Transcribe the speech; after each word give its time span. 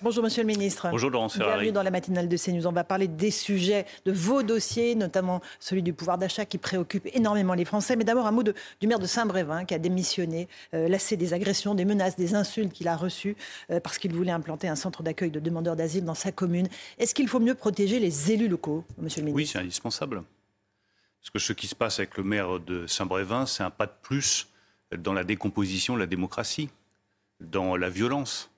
Bonjour 0.00 0.22
Monsieur 0.22 0.42
le 0.42 0.46
Ministre. 0.46 0.88
Bonjour 0.92 1.10
Laurent 1.10 1.28
Ferrari. 1.28 1.50
Bienvenue 1.54 1.72
dans 1.72 1.82
la 1.82 1.90
matinale 1.90 2.28
de 2.28 2.36
CNews. 2.36 2.66
On 2.68 2.72
va 2.72 2.84
parler 2.84 3.08
des 3.08 3.32
sujets 3.32 3.84
de 4.04 4.12
vos 4.12 4.44
dossiers, 4.44 4.94
notamment 4.94 5.40
celui 5.58 5.82
du 5.82 5.92
pouvoir 5.92 6.18
d'achat 6.18 6.44
qui 6.44 6.56
préoccupe 6.56 7.08
énormément 7.14 7.54
les 7.54 7.64
Français. 7.64 7.96
Mais 7.96 8.04
d'abord 8.04 8.26
un 8.26 8.30
mot 8.30 8.44
de- 8.44 8.54
du 8.80 8.86
maire 8.86 9.00
de 9.00 9.06
Saint-Brévin 9.06 9.64
qui 9.64 9.74
a 9.74 9.78
démissionné, 9.78 10.46
euh, 10.72 10.86
lassé 10.88 11.16
des 11.16 11.34
agressions, 11.34 11.74
des 11.74 11.84
menaces, 11.84 12.14
des 12.14 12.36
insultes 12.36 12.72
qu'il 12.72 12.86
a 12.86 12.96
reçues 12.96 13.36
euh, 13.70 13.80
parce 13.80 13.98
qu'il 13.98 14.12
voulait 14.14 14.30
implanter 14.30 14.68
un 14.68 14.76
centre 14.76 15.02
d'accueil 15.02 15.32
de 15.32 15.40
demandeurs 15.40 15.74
d'asile 15.74 16.04
dans 16.04 16.14
sa 16.14 16.30
commune. 16.30 16.68
Est-ce 16.98 17.12
qu'il 17.12 17.26
faut 17.26 17.40
mieux 17.40 17.56
protéger 17.56 17.98
les 17.98 18.30
élus 18.30 18.48
locaux, 18.48 18.84
Monsieur 18.98 19.22
le 19.22 19.26
Oui, 19.28 19.32
Ministre 19.32 19.54
c'est 19.54 19.64
indispensable. 19.64 20.22
Parce 21.20 21.30
que 21.30 21.38
ce 21.40 21.52
qui 21.52 21.66
se 21.66 21.74
passe 21.74 21.98
avec 21.98 22.16
le 22.18 22.22
maire 22.22 22.60
de 22.60 22.86
Saint-Brévin, 22.86 23.46
c'est 23.46 23.64
un 23.64 23.70
pas 23.70 23.86
de 23.86 23.92
plus 24.02 24.46
dans 24.96 25.12
la 25.12 25.24
décomposition 25.24 25.94
de 25.94 25.98
la 25.98 26.06
démocratie, 26.06 26.70
dans 27.40 27.74
la 27.76 27.90
violence. 27.90 28.48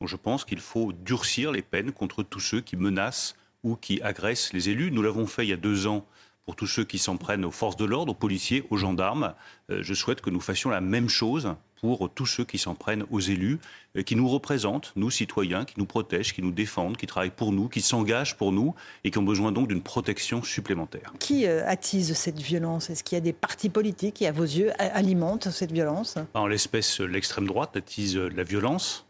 Donc 0.00 0.08
je 0.08 0.16
pense 0.16 0.44
qu'il 0.44 0.60
faut 0.60 0.92
durcir 0.92 1.52
les 1.52 1.62
peines 1.62 1.92
contre 1.92 2.22
tous 2.22 2.40
ceux 2.40 2.60
qui 2.60 2.76
menacent 2.76 3.36
ou 3.62 3.76
qui 3.76 4.00
agressent 4.02 4.52
les 4.52 4.68
élus. 4.68 4.90
Nous 4.90 5.02
l'avons 5.02 5.26
fait 5.26 5.44
il 5.44 5.50
y 5.50 5.54
a 5.54 5.56
deux 5.56 5.86
ans 5.86 6.04
pour 6.44 6.56
tous 6.56 6.66
ceux 6.66 6.84
qui 6.84 6.98
s'en 6.98 7.16
prennent 7.16 7.44
aux 7.44 7.50
forces 7.50 7.76
de 7.76 7.84
l'ordre, 7.84 8.12
aux 8.12 8.16
policiers, 8.16 8.64
aux 8.70 8.76
gendarmes. 8.76 9.34
Euh, 9.70 9.78
je 9.82 9.94
souhaite 9.94 10.20
que 10.20 10.30
nous 10.30 10.40
fassions 10.40 10.70
la 10.70 10.80
même 10.80 11.08
chose 11.08 11.54
pour 11.80 12.10
tous 12.10 12.26
ceux 12.26 12.44
qui 12.44 12.58
s'en 12.58 12.74
prennent 12.74 13.04
aux 13.10 13.20
élus, 13.20 13.58
euh, 13.96 14.02
qui 14.02 14.16
nous 14.16 14.28
représentent, 14.28 14.92
nous 14.96 15.10
citoyens, 15.10 15.64
qui 15.64 15.74
nous 15.78 15.86
protègent, 15.86 16.34
qui 16.34 16.42
nous 16.42 16.50
défendent, 16.50 16.96
qui 16.96 17.06
travaillent 17.06 17.30
pour 17.30 17.52
nous, 17.52 17.68
qui 17.68 17.80
s'engagent 17.80 18.36
pour 18.36 18.52
nous 18.52 18.74
et 19.04 19.10
qui 19.10 19.18
ont 19.18 19.22
besoin 19.22 19.52
donc 19.52 19.68
d'une 19.68 19.82
protection 19.82 20.42
supplémentaire. 20.42 21.12
Qui 21.18 21.46
euh, 21.46 21.66
attise 21.66 22.12
cette 22.14 22.40
violence? 22.40 22.90
Est-ce 22.90 23.04
qu'il 23.04 23.16
y 23.16 23.20
a 23.20 23.22
des 23.22 23.32
partis 23.32 23.70
politiques 23.70 24.16
qui, 24.16 24.26
à 24.26 24.32
vos 24.32 24.42
yeux, 24.42 24.70
alimentent 24.78 25.50
cette 25.50 25.72
violence? 25.72 26.18
En 26.34 26.46
l'espèce, 26.46 27.00
l'extrême 27.00 27.46
droite 27.46 27.76
attise 27.76 28.16
la 28.16 28.42
violence. 28.44 29.06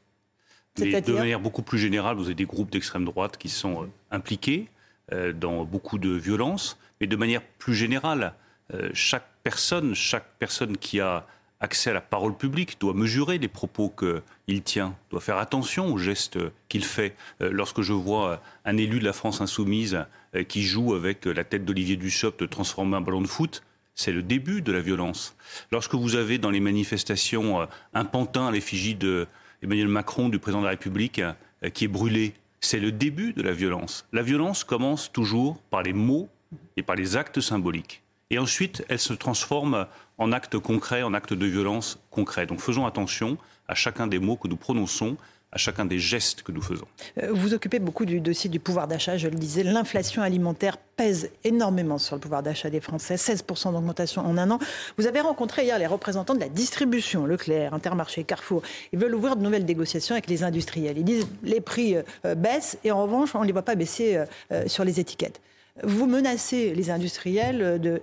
De 0.76 1.12
manière 1.12 1.38
beaucoup 1.38 1.62
plus 1.62 1.78
générale, 1.78 2.16
vous 2.16 2.24
avez 2.24 2.34
des 2.34 2.46
groupes 2.46 2.70
d'extrême 2.70 3.04
droite 3.04 3.36
qui 3.38 3.48
sont 3.48 3.84
euh, 3.84 3.86
impliqués 4.10 4.68
euh, 5.12 5.32
dans 5.32 5.64
beaucoup 5.64 5.98
de 5.98 6.10
violences. 6.10 6.78
Mais 7.00 7.06
de 7.06 7.14
manière 7.14 7.42
plus 7.42 7.74
générale, 7.74 8.34
euh, 8.72 8.90
chaque 8.92 9.26
personne, 9.44 9.94
chaque 9.94 10.26
personne 10.40 10.76
qui 10.76 10.98
a 10.98 11.26
accès 11.60 11.90
à 11.90 11.92
la 11.92 12.00
parole 12.00 12.36
publique 12.36 12.80
doit 12.80 12.92
mesurer 12.92 13.38
les 13.38 13.46
propos 13.46 13.88
qu'il 13.88 14.62
tient, 14.62 14.96
doit 15.10 15.20
faire 15.20 15.38
attention 15.38 15.92
aux 15.92 15.98
gestes 15.98 16.38
qu'il 16.68 16.84
fait. 16.84 17.14
Lorsque 17.40 17.80
je 17.80 17.94
vois 17.94 18.42
un 18.66 18.76
élu 18.76 18.98
de 18.98 19.04
la 19.04 19.14
France 19.14 19.40
insoumise 19.40 20.04
qui 20.48 20.62
joue 20.62 20.92
avec 20.92 21.24
la 21.24 21.42
tête 21.42 21.64
d'Olivier 21.64 21.96
Dussopt 21.96 22.50
transformer 22.50 22.96
un 22.96 23.00
ballon 23.00 23.22
de 23.22 23.26
foot, 23.26 23.62
c'est 23.94 24.12
le 24.12 24.22
début 24.22 24.60
de 24.60 24.72
la 24.72 24.80
violence. 24.80 25.36
Lorsque 25.72 25.94
vous 25.94 26.16
avez 26.16 26.36
dans 26.36 26.50
les 26.50 26.60
manifestations 26.60 27.66
un 27.94 28.04
pantin 28.04 28.48
à 28.48 28.50
l'effigie 28.50 28.96
de 28.96 29.26
Emmanuel 29.64 29.88
Macron, 29.88 30.28
du 30.28 30.38
président 30.38 30.60
de 30.60 30.66
la 30.66 30.72
République, 30.72 31.20
euh, 31.20 31.70
qui 31.72 31.86
est 31.86 31.88
brûlé, 31.88 32.34
c'est 32.60 32.78
le 32.78 32.92
début 32.92 33.32
de 33.32 33.40
la 33.40 33.52
violence. 33.52 34.06
La 34.12 34.20
violence 34.20 34.62
commence 34.62 35.10
toujours 35.10 35.56
par 35.70 35.82
les 35.82 35.94
mots 35.94 36.28
et 36.76 36.82
par 36.82 36.96
les 36.96 37.16
actes 37.16 37.40
symboliques. 37.40 38.02
Et 38.28 38.38
ensuite, 38.38 38.84
elle 38.90 38.98
se 38.98 39.14
transforme 39.14 39.86
en 40.18 40.32
actes 40.32 40.58
concrets, 40.58 41.02
en 41.02 41.14
actes 41.14 41.32
de 41.32 41.46
violence 41.46 41.98
concrets. 42.10 42.44
Donc 42.44 42.60
faisons 42.60 42.84
attention 42.84 43.38
à 43.66 43.74
chacun 43.74 44.06
des 44.06 44.18
mots 44.18 44.36
que 44.36 44.48
nous 44.48 44.56
prononçons, 44.56 45.16
à 45.54 45.58
chacun 45.58 45.84
des 45.84 45.98
gestes 45.98 46.42
que 46.42 46.52
nous 46.52 46.60
faisons. 46.60 46.86
Euh, 47.22 47.28
Vous 47.32 47.54
occupez 47.54 47.78
beaucoup 47.78 48.04
du 48.04 48.20
dossier 48.20 48.50
du 48.50 48.60
pouvoir 48.60 48.88
d'achat, 48.88 49.16
je 49.16 49.28
le 49.28 49.36
disais. 49.36 49.62
L'inflation 49.62 50.20
alimentaire 50.22 50.76
pèse 50.76 51.30
énormément 51.44 51.98
sur 51.98 52.16
le 52.16 52.20
pouvoir 52.20 52.42
d'achat 52.42 52.70
des 52.70 52.80
Français, 52.80 53.14
16% 53.14 53.72
d'augmentation 53.72 54.22
en 54.22 54.36
un 54.36 54.50
an. 54.50 54.58
Vous 54.98 55.06
avez 55.06 55.20
rencontré 55.20 55.64
hier 55.64 55.78
les 55.78 55.86
représentants 55.86 56.34
de 56.34 56.40
la 56.40 56.48
distribution, 56.48 57.24
Leclerc, 57.24 57.72
Intermarché, 57.72 58.24
Carrefour. 58.24 58.62
Ils 58.92 58.98
veulent 58.98 59.14
ouvrir 59.14 59.36
de 59.36 59.42
nouvelles 59.42 59.64
négociations 59.64 60.14
avec 60.14 60.28
les 60.28 60.42
industriels. 60.42 60.98
Ils 60.98 61.04
disent 61.04 61.26
les 61.42 61.60
prix 61.60 61.96
euh, 61.96 62.34
baissent 62.34 62.78
et 62.84 62.90
en 62.90 63.02
revanche, 63.02 63.34
on 63.34 63.40
ne 63.40 63.46
les 63.46 63.52
voit 63.52 63.62
pas 63.62 63.76
baisser 63.76 64.16
euh, 64.16 64.26
euh, 64.52 64.64
sur 64.66 64.84
les 64.84 65.00
étiquettes. 65.00 65.40
Vous 65.82 66.06
menacez 66.06 66.72
les 66.72 66.90
industriels 66.90 67.62
euh, 67.62 67.78
de 67.78 68.00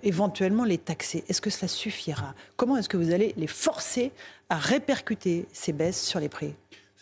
les 0.66 0.78
taxer. 0.78 1.24
Est-ce 1.30 1.40
que 1.40 1.50
cela 1.50 1.70
suffira? 1.70 2.36
Comment 2.58 2.76
est-ce 2.76 2.90
que 2.90 2.98
vous 2.98 3.14
allez 3.14 3.34
les 3.38 3.48
forcer 3.48 4.12
à 4.50 4.58
répercuter 4.58 5.46
ces 5.54 5.72
baisses 5.72 6.02
sur 6.02 6.20
les 6.20 6.28
prix? 6.28 6.54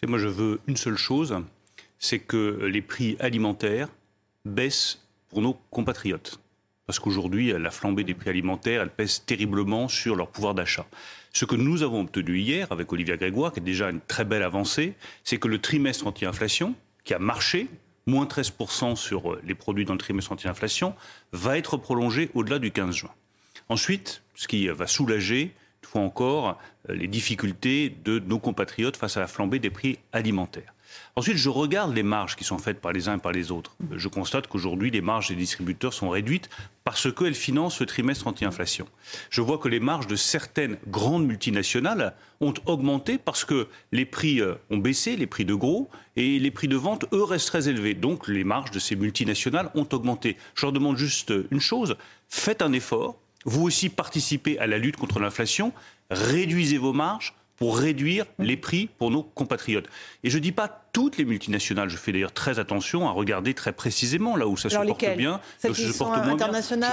Moi 0.08 0.18
je 0.18 0.28
veux 0.28 0.60
une 0.68 0.78
seule 0.78 0.98
chose, 0.98 1.36
c'est 1.98 2.20
que 2.20 2.66
les 2.66 2.82
prix 2.82 3.18
alimentaires 3.20 3.90
baissent 4.46 5.00
pour 5.30 5.42
nos 5.42 5.54
compatriotes. 5.72 6.40
Parce 6.86 6.98
qu'aujourd'hui, 6.98 7.52
la 7.52 7.70
flambée 7.70 8.04
des 8.04 8.16
prix 8.16 8.32
alimentaires, 8.32 8.82
elle 8.82 8.90
pèse 8.90 9.24
terriblement 9.24 9.88
sur 9.88 10.16
leur 10.16 10.30
pouvoir 10.30 10.56
d'achat. 10.56 10.88
Ce 11.34 11.46
que 11.46 11.56
nous 11.56 11.84
avons 11.84 12.02
obtenu 12.02 12.40
hier 12.40 12.72
avec 12.72 12.92
Olivia 12.92 13.16
Grégoire, 13.16 13.54
qui 13.54 13.60
est 13.60 13.64
déjà 13.64 13.92
une 13.92 14.02
très 14.02 14.26
belle 14.26 14.42
avancée, 14.42 14.96
c'est 15.24 15.38
que 15.38 15.48
le 15.48 15.60
trimestre 15.60 16.08
anti-inflation, 16.08 16.74
qui 17.04 17.14
a 17.14 17.20
marché, 17.20 17.68
moins 18.08 18.26
13% 18.26 18.96
sur 18.96 19.38
les 19.44 19.54
produits 19.54 19.86
dans 19.86 19.94
le 19.94 20.00
trimestre 20.00 20.32
anti-inflation, 20.32 20.96
va 21.32 21.60
être 21.60 21.78
prolongé 21.78 22.32
au-delà 22.34 22.58
du 22.58 22.72
15 22.72 22.96
juin. 22.96 23.12
Ensuite, 23.68 24.24
ce 24.34 24.48
qui 24.48 24.68
va 24.68 24.88
soulager, 24.88 25.54
fois 25.88 26.02
encore, 26.02 26.58
euh, 26.90 26.94
les 26.94 27.08
difficultés 27.08 27.96
de 28.04 28.20
nos 28.20 28.40
compatriotes 28.40 28.98
face 28.98 29.18
à 29.18 29.20
la 29.20 29.28
flambée 29.28 29.60
des 29.60 29.70
prix 29.70 30.00
alimentaires. 30.12 30.74
Ensuite, 31.16 31.38
je 31.38 31.50
regarde 31.50 31.94
les 31.94 32.04
marges 32.04 32.36
qui 32.36 32.44
sont 32.44 32.58
faites 32.58 32.80
par 32.80 32.94
les 32.94 33.10
uns 33.10 33.18
et 33.18 33.20
par 33.20 33.32
les 33.32 33.52
autres. 33.52 33.76
Je 33.92 34.08
constate 34.08 34.48
qu'aujourd'hui, 34.48 34.90
les 34.90 35.02
marges 35.02 35.28
des 35.28 35.36
distributeurs 35.36 35.94
sont 35.94 36.10
réduites 36.10 36.50
parce 36.84 37.14
qu'elles 37.14 37.36
financent 37.36 37.80
le 37.80 37.86
trimestre 37.86 38.28
anti-inflation. 38.28 38.88
Je 39.30 39.42
vois 39.42 39.58
que 39.58 39.68
les 39.68 39.80
marges 39.80 40.08
de 40.08 40.16
certaines 40.16 40.78
grandes 40.88 41.26
multinationales 41.26 42.16
ont 42.42 42.54
augmenté 42.66 43.18
parce 43.18 43.46
que 43.46 43.68
les 43.92 44.06
prix 44.06 44.42
euh, 44.42 44.56
ont 44.70 44.78
baissé, 44.78 45.16
les 45.16 45.28
prix 45.28 45.46
de 45.46 45.54
gros, 45.54 45.90
et 46.16 46.40
les 46.40 46.52
prix 46.52 46.68
de 46.68 46.78
vente, 46.78 47.06
eux, 47.14 47.24
restent 47.24 47.48
très 47.48 47.70
élevés. 47.70 47.94
Donc, 47.94 48.28
les 48.28 48.44
marges 48.44 48.72
de 48.72 48.80
ces 48.80 48.96
multinationales 48.96 49.70
ont 49.76 49.88
augmenté. 49.92 50.38
Je 50.56 50.66
leur 50.66 50.72
demande 50.72 50.98
juste 50.98 51.34
une 51.52 51.60
chose, 51.60 51.98
faites 52.30 52.62
un 52.62 52.74
effort, 52.74 53.20
vous 53.46 53.64
aussi 53.64 53.90
participez 53.90 54.60
à 54.60 54.68
la 54.68 54.78
lutte 54.78 54.98
contre 54.98 55.20
l'inflation, 55.20 55.72
réduisez 56.10 56.78
vos 56.78 56.94
marges 56.94 57.34
pour 57.56 57.78
réduire 57.78 58.26
les 58.40 58.56
prix 58.56 58.88
pour 58.98 59.12
nos 59.12 59.22
compatriotes. 59.22 59.88
Et 60.24 60.30
je 60.30 60.38
ne 60.38 60.42
dis 60.44 60.54
pas 60.54 60.86
toutes 60.94 61.18
les 61.18 61.26
multinationales, 61.26 61.90
je 61.90 61.98
fais 61.98 62.14
d'ailleurs 62.14 62.32
très 62.32 62.58
attention 62.58 63.06
à 63.08 63.12
regarder 63.12 63.54
très 63.54 63.74
précisément 63.74 64.38
là 64.38 64.48
où 64.48 64.56
ça 64.56 64.70
Alors 64.72 64.84
se 64.84 64.88
porte 64.88 65.18
bien, 65.18 65.32
là 65.32 65.70
où 65.70 65.74
ça 65.76 65.92
se 65.92 65.98
porte 65.98 66.16
moins 66.16 66.36
bien. 66.38 66.48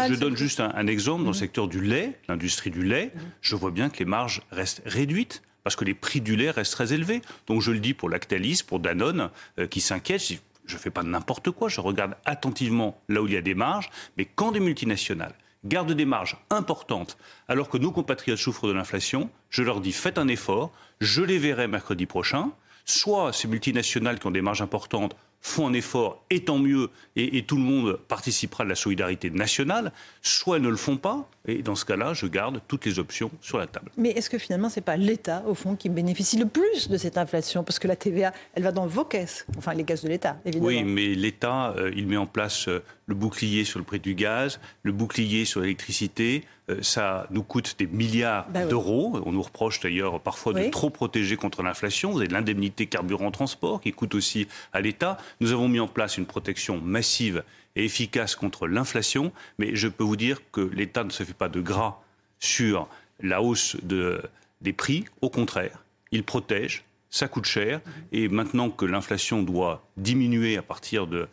Je, 0.09 0.15
je 0.15 0.19
donne 0.19 0.37
juste 0.37 0.59
un, 0.59 0.73
un 0.75 0.87
exemple 0.89 1.21
dans 1.23 1.31
le 1.31 1.35
Mhm. 1.37 1.41
secteur 1.41 1.69
du 1.69 1.81
lait, 1.81 2.19
l'industrie 2.29 2.71
du 2.71 2.83
lait, 2.83 3.13
je 3.43 3.55
vois 3.55 3.71
bien 3.71 3.91
que 3.91 3.99
les 4.01 4.05
marges 4.07 4.43
restent 4.51 4.83
réduites 4.87 5.41
parce 5.63 5.77
que 5.77 5.85
les 5.85 5.95
prix 5.95 6.21
du 6.21 6.35
lait 6.35 6.51
restent 6.51 6.73
très 6.73 6.93
élevés. 6.93 7.23
Donc 7.47 7.61
je 7.63 7.71
le 7.71 7.79
dis 7.79 7.95
pour 7.95 8.09
Lactalis, 8.09 8.63
pour 8.67 8.81
Danone, 8.81 9.31
euh, 9.61 9.69
qui 9.69 9.81
s'inquiètent, 9.81 10.33
je 10.65 10.75
ne 10.75 10.79
fais 10.81 10.91
pas 10.91 11.05
n'importe 11.05 11.53
quoi, 11.53 11.69
je 11.69 11.81
regarde 11.81 12.15
attentivement 12.25 13.01
là 13.09 13.23
où 13.23 13.29
il 13.29 13.35
y 13.35 13.37
a 13.37 13.41
des 13.43 13.55
marges, 13.55 13.89
mais 14.17 14.25
quand 14.25 14.51
des 14.51 14.61
multinationales 14.61 15.35
gardent 15.69 15.93
des 15.93 16.05
marges 16.05 16.39
importantes 16.51 17.19
alors 17.49 17.69
que 17.69 17.79
nos 17.79 17.93
compatriotes 17.93 18.39
souffrent 18.39 18.69
de 18.69 18.73
l'inflation, 18.73 19.31
je 19.51 19.63
leur 19.63 19.81
dis 19.81 19.93
faites 19.93 20.19
un 20.19 20.29
effort, 20.29 20.73
je 21.01 21.23
les 21.23 21.39
verrai 21.39 21.69
mercredi 21.69 22.07
prochain. 22.07 22.51
Soit 22.89 23.33
ces 23.33 23.49
multinationales 23.49 24.21
qui 24.21 24.27
ont 24.29 24.31
des 24.31 24.43
marges 24.43 24.63
importantes 24.63 25.17
font 25.47 25.69
un 25.69 25.73
effort, 25.73 26.25
et 26.31 26.41
tant 26.41 26.59
mieux, 26.59 26.91
et, 27.15 27.39
et 27.39 27.43
tout 27.45 27.57
le 27.57 27.63
monde 27.63 27.99
participera 28.09 28.65
de 28.65 28.69
la 28.69 28.75
solidarité 28.75 29.31
nationale, 29.31 29.93
soit 30.21 30.57
elles 30.57 30.63
ne 30.63 30.69
le 30.69 30.77
font 30.77 30.97
pas, 30.97 31.29
et 31.47 31.63
dans 31.63 31.77
ce 31.77 31.85
cas-là, 31.85 32.15
je 32.15 32.27
garde 32.27 32.61
toutes 32.67 32.85
les 32.85 32.99
options 32.99 33.31
sur 33.41 33.59
la 33.59 33.67
table. 33.67 33.91
Mais 33.97 34.11
est-ce 34.11 34.29
que 34.29 34.39
finalement, 34.39 34.69
ce 34.69 34.81
n'est 34.81 34.85
pas 34.85 34.97
l'État, 34.97 35.45
au 35.47 35.55
fond, 35.55 35.77
qui 35.77 35.89
bénéficie 35.89 36.37
le 36.37 36.47
plus 36.47 36.89
de 36.89 36.97
cette 36.97 37.17
inflation? 37.17 37.63
Parce 37.63 37.79
que 37.79 37.87
la 37.87 37.97
TVA, 37.97 38.33
elle 38.55 38.65
va 38.65 38.73
dans 38.73 38.87
vos 38.87 39.05
caisses, 39.05 39.47
enfin 39.57 39.73
les 39.73 39.85
caisses 39.85 40.03
de 40.03 40.09
l'État, 40.09 40.37
évidemment. 40.45 40.67
Oui, 40.67 40.83
mais 40.83 41.15
l'État, 41.15 41.75
euh, 41.77 41.93
il 41.95 42.09
met 42.09 42.17
en 42.17 42.27
place 42.27 42.67
euh, 42.67 42.83
le 43.07 43.15
bouclier 43.15 43.65
sur 43.65 43.79
le 43.79 43.85
prix 43.85 44.01
du 44.01 44.15
gaz, 44.15 44.61
le 44.83 44.93
bouclier 44.93 45.45
sur 45.45 45.61
l'électricité. 45.61 46.45
Euh, 46.69 46.83
ça 46.83 47.29
nous 47.31 47.45
coûte 47.45 47.77
des 47.79 47.87
milliards 47.87 48.49
Bah 48.51 48.61
oui. 48.65 48.69
d'euros. 48.69 49.21
On 49.25 49.33
nous 49.33 49.43
reproche 49.43 49.79
d'ailleurs 49.81 50.21
parfois 50.21 50.53
de 50.53 50.69
trop 50.71 50.91
protéger 50.91 51.37
contre 51.37 51.63
l'inflation. 51.63 52.11
Vous 52.11 52.19
avez 52.19 52.29
l'indemnité 52.29 52.87
carburant 52.87 53.31
transport 53.31 53.81
qui 53.81 53.93
coûte 53.93 54.15
aussi 54.17 54.49
à 54.73 54.81
l'État. 54.81 55.19
Nous 55.41 55.53
avons 55.53 55.69
mis 55.69 55.79
en 55.79 55.87
place 55.87 56.19
une 56.19 56.27
protection 56.27 56.81
massive 56.81 57.45
et 57.77 57.85
efficace 57.85 58.35
contre 58.35 58.67
l'inflation. 58.67 59.33
Mais 59.59 59.77
je 59.77 59.87
peux 59.87 60.03
vous 60.05 60.17
dire 60.17 60.41
que 60.51 60.61
l'État 60.61 61.05
ne 61.05 61.11
se 61.11 61.23
fait 61.23 61.33
pas 61.35 61.49
de 61.49 61.61
gras 61.61 62.01
sur 62.41 62.89
la 63.21 63.41
hausse 63.41 63.77
de- 63.85 64.21
des 64.61 64.73
prix. 64.73 65.05
Au 65.21 65.31
contraire, 65.31 65.85
il 66.11 66.25
protège 66.25 66.83
ça 67.09 67.29
coûte 67.29 67.47
cher. 67.47 67.81
Et 68.13 68.29
maintenant 68.29 68.69
que 68.69 68.85
l'inflation 68.85 69.43
doit 69.43 69.87
diminuer 69.97 70.59
à 70.59 70.63
partir 70.63 71.07
de 71.07 71.29